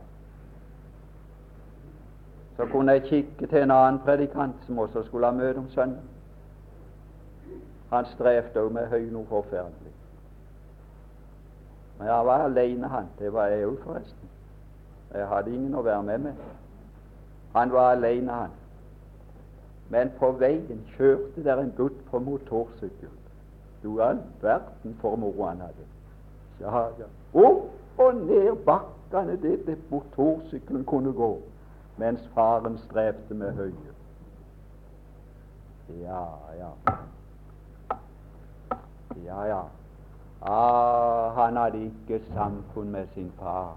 Så 2.56 2.66
kunne 2.66 2.92
jeg 2.92 3.02
kikke 3.02 3.46
til 3.46 3.62
en 3.62 3.70
annen 3.70 4.00
predikant 4.04 4.54
som 4.66 4.78
også 4.78 5.02
skulle 5.02 5.26
ha 5.26 5.32
møte 5.32 5.58
om 5.58 5.70
søndag. 5.70 6.15
Han 7.90 8.06
strevde 8.14 8.60
òg 8.60 8.72
med 8.72 8.88
høy 8.90 9.10
noe 9.10 9.26
forferdelig. 9.30 9.92
Men 11.98 12.08
jeg 12.08 12.26
var 12.26 12.44
alene, 12.44 12.88
han. 12.88 13.08
Det 13.18 13.32
var 13.32 13.46
jeg 13.46 13.66
òg, 13.66 13.78
forresten. 13.84 14.32
Jeg 15.14 15.28
hadde 15.28 15.54
ingen 15.54 15.74
å 15.74 15.84
være 15.86 16.02
med 16.02 16.18
med. 16.28 16.46
Han 17.54 17.72
var 17.72 17.94
alene, 17.94 18.32
han. 18.32 18.56
Men 19.88 20.10
på 20.18 20.32
veien 20.40 20.82
kjørte 20.96 21.44
der 21.44 21.62
en 21.62 21.72
gutt 21.76 21.98
på 22.10 22.18
motorsykkel. 22.18 23.12
Du 23.82 24.00
all 24.02 24.18
verden 24.42 24.96
for 25.00 25.16
moro 25.16 25.46
han 25.46 25.62
hadde. 25.62 25.86
Ja, 26.60 26.88
ja. 26.98 27.06
Opp 27.32 28.00
og 28.00 28.14
ned 28.14 28.56
bakkene 28.66 29.36
det, 29.42 29.60
det 29.66 29.78
motorsykkelen 29.90 30.84
kunne 30.84 31.12
gå, 31.12 31.36
mens 31.96 32.24
faren 32.34 32.78
strevde 32.78 33.34
med 33.34 33.52
høye. 33.52 33.94
Ja, 36.02 36.24
ja. 36.58 36.96
Ja, 39.24 39.44
ja. 39.44 39.62
Ah, 40.40 41.30
han 41.34 41.56
hadde 41.56 41.84
ikke 41.84 42.20
samfunn 42.34 42.90
med 42.90 43.06
sin 43.14 43.32
far. 43.38 43.76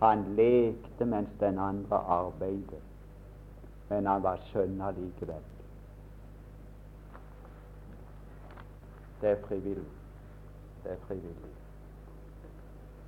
Han 0.00 0.24
lekte 0.36 1.04
mens 1.04 1.28
den 1.40 1.58
andre 1.58 1.96
arbeidet, 1.96 2.82
men 3.88 4.06
han 4.06 4.22
var 4.22 4.36
sønn 4.52 4.80
allikevel. 4.80 5.42
Det 9.20 9.30
er 9.30 9.46
frivillig. 9.48 9.86
Det 10.84 10.92
er 10.92 10.96
frivillig. 11.06 11.52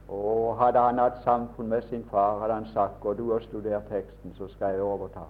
Og 0.08 0.56
hadde 0.58 0.80
han 0.80 0.98
hatt 0.98 1.20
samfunn 1.24 1.68
med 1.68 1.82
sin 1.82 2.04
far, 2.10 2.38
hadde 2.40 2.54
han 2.54 2.66
sagt 2.72 3.00
går 3.00 3.14
du 3.14 3.32
og 3.34 3.42
studer 3.42 3.80
teksten, 3.90 4.34
så 4.34 4.48
skal 4.48 4.72
jeg 4.72 4.82
overta. 4.82 5.26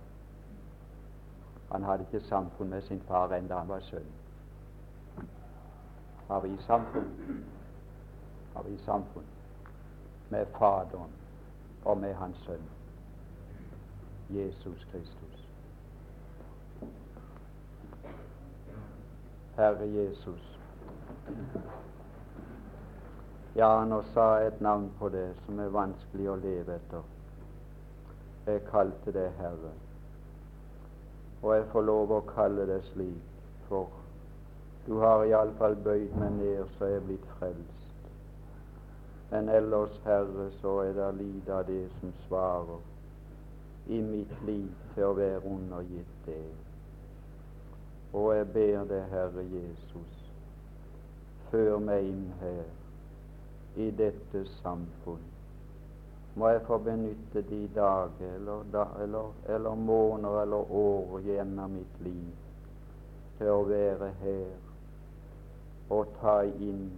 Han 1.73 1.83
hadde 1.83 2.07
ikke 2.07 2.27
samfunn 2.27 2.71
med 2.71 2.83
sin 2.83 3.03
far 3.09 3.35
enda 3.35 3.59
han 3.59 3.69
var 3.69 3.81
sønn. 3.81 4.07
Har 6.29 6.41
vi 6.41 6.57
samfunn? 6.67 7.45
Har 8.55 8.63
vi 8.63 8.79
samfunn 8.85 9.25
med 10.29 10.47
Faderen 10.59 11.11
og 11.85 11.99
med 11.99 12.15
Hans 12.15 12.37
Sønn, 12.47 12.69
Jesus 14.31 14.87
Kristus? 14.93 15.45
Herre 19.57 19.89
Jesus, 19.89 20.59
ja, 23.57 23.85
nå 23.85 24.03
sa 24.15 24.27
jeg 24.39 24.53
et 24.53 24.61
navn 24.61 24.91
på 24.99 25.09
det 25.11 25.33
som 25.47 25.59
er 25.59 25.73
vanskelig 25.75 26.29
å 26.31 26.37
leve 26.39 26.77
etter. 26.79 27.09
Jeg 28.47 28.63
kalte 28.69 29.15
det 29.17 29.31
Herre. 29.41 29.73
Og 31.43 31.55
jeg 31.57 31.67
får 31.73 31.87
lov 31.89 32.13
å 32.15 32.21
kalle 32.29 32.69
det 32.71 32.79
slik, 32.93 33.33
for 33.67 33.98
du 34.87 34.99
har 35.03 35.25
iallfall 35.25 35.77
bøyd 35.85 36.15
meg 36.21 36.33
ned, 36.39 36.65
så 36.77 36.89
jeg 36.89 37.01
er 37.01 37.07
blitt 37.09 37.27
frelst. 37.39 37.79
Men 39.31 39.49
ellers, 39.49 40.01
Herre, 40.05 40.51
så 40.61 40.79
er 40.81 40.95
det 40.97 41.09
lite 41.19 41.55
av 41.55 41.67
det 41.69 41.83
som 42.01 42.13
svarer 42.27 42.81
i 43.89 44.01
mitt 44.01 44.33
liv 44.47 44.71
til 44.95 45.05
å 45.05 45.17
være 45.17 45.45
undergitt 45.49 46.27
deg. 46.27 46.49
Og 48.17 48.31
jeg 48.37 48.49
ber 48.55 48.85
deg, 48.89 49.05
Herre 49.13 49.45
Jesus, 49.53 50.15
før 51.51 51.77
meg 51.85 52.09
inn 52.09 52.29
her 52.41 52.65
i 53.77 53.91
dette 53.97 54.45
samfunn. 54.63 55.27
Må 56.39 56.49
jeg 56.53 56.65
få 56.69 56.79
benytte 56.85 57.43
de 57.49 57.61
dager 57.75 58.35
eller, 58.37 58.65
eller, 59.03 59.33
eller 59.49 59.75
måneder 59.75 60.43
eller 60.43 60.73
år 60.81 61.21
gjennom 61.27 61.77
mitt 61.77 62.01
liv 62.05 62.33
til 63.39 63.53
å 63.53 63.65
være 63.69 64.13
her 64.23 64.68
og 65.91 66.07
ta 66.21 66.43
inn 66.45 66.89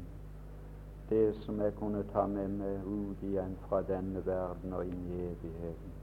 det 1.11 1.34
som 1.45 1.61
jeg 1.61 1.74
kunne 1.78 2.03
ta 2.12 2.26
med 2.26 2.53
meg 2.59 2.86
ut 2.86 3.22
igjen 3.26 3.57
fra 3.66 3.80
denne 3.86 4.22
verden 4.26 4.74
og 4.74 4.86
inn 4.86 5.07
i 5.11 5.24
evigheten. 5.26 5.97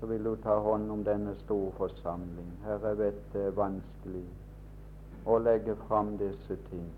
Så 0.00 0.06
vil 0.06 0.24
du 0.24 0.34
ta 0.44 0.56
hånd 0.64 0.90
om 0.92 1.04
denne 1.04 1.34
store 1.44 1.72
forsamling. 1.76 2.50
Herre, 2.64 2.92
jeg 2.92 2.98
vet 2.98 3.20
det 3.32 3.42
er 3.48 3.56
vanskelig 3.56 4.24
å 5.24 5.38
legge 5.40 5.76
fram 5.88 6.16
disse 6.20 6.56
ting 6.70 6.88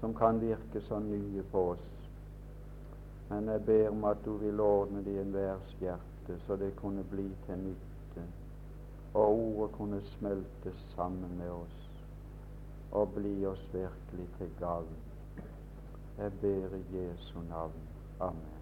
som 0.00 0.14
kan 0.14 0.40
virke 0.40 0.80
så 0.88 1.00
nye 1.04 1.44
på 1.52 1.64
oss. 1.74 1.86
Men 3.28 3.48
jeg 3.52 3.64
ber 3.66 3.90
om 3.90 4.04
at 4.08 4.20
du 4.24 4.36
vil 4.40 4.60
ordne 4.60 5.02
det 5.04 5.16
i 5.16 5.20
enhvers 5.20 5.74
hjerte, 5.80 6.38
så 6.46 6.56
det 6.56 6.70
kunne 6.80 7.04
bli 7.10 7.26
til 7.46 7.60
nytte, 7.64 8.24
og 9.12 9.36
ordet 9.36 9.74
kunne 9.76 10.00
smelte 10.14 10.72
sammen 10.94 11.36
med 11.40 11.50
oss 11.52 11.87
og 12.90 13.12
bli 13.14 13.46
oss 13.46 13.64
virkelig 13.72 14.28
til 14.38 14.50
gagn. 14.60 14.96
Jeg 16.18 16.32
ber 16.40 16.76
i 16.76 16.84
Jesu 16.96 17.40
navn. 17.50 17.82
Amen. 18.20 18.57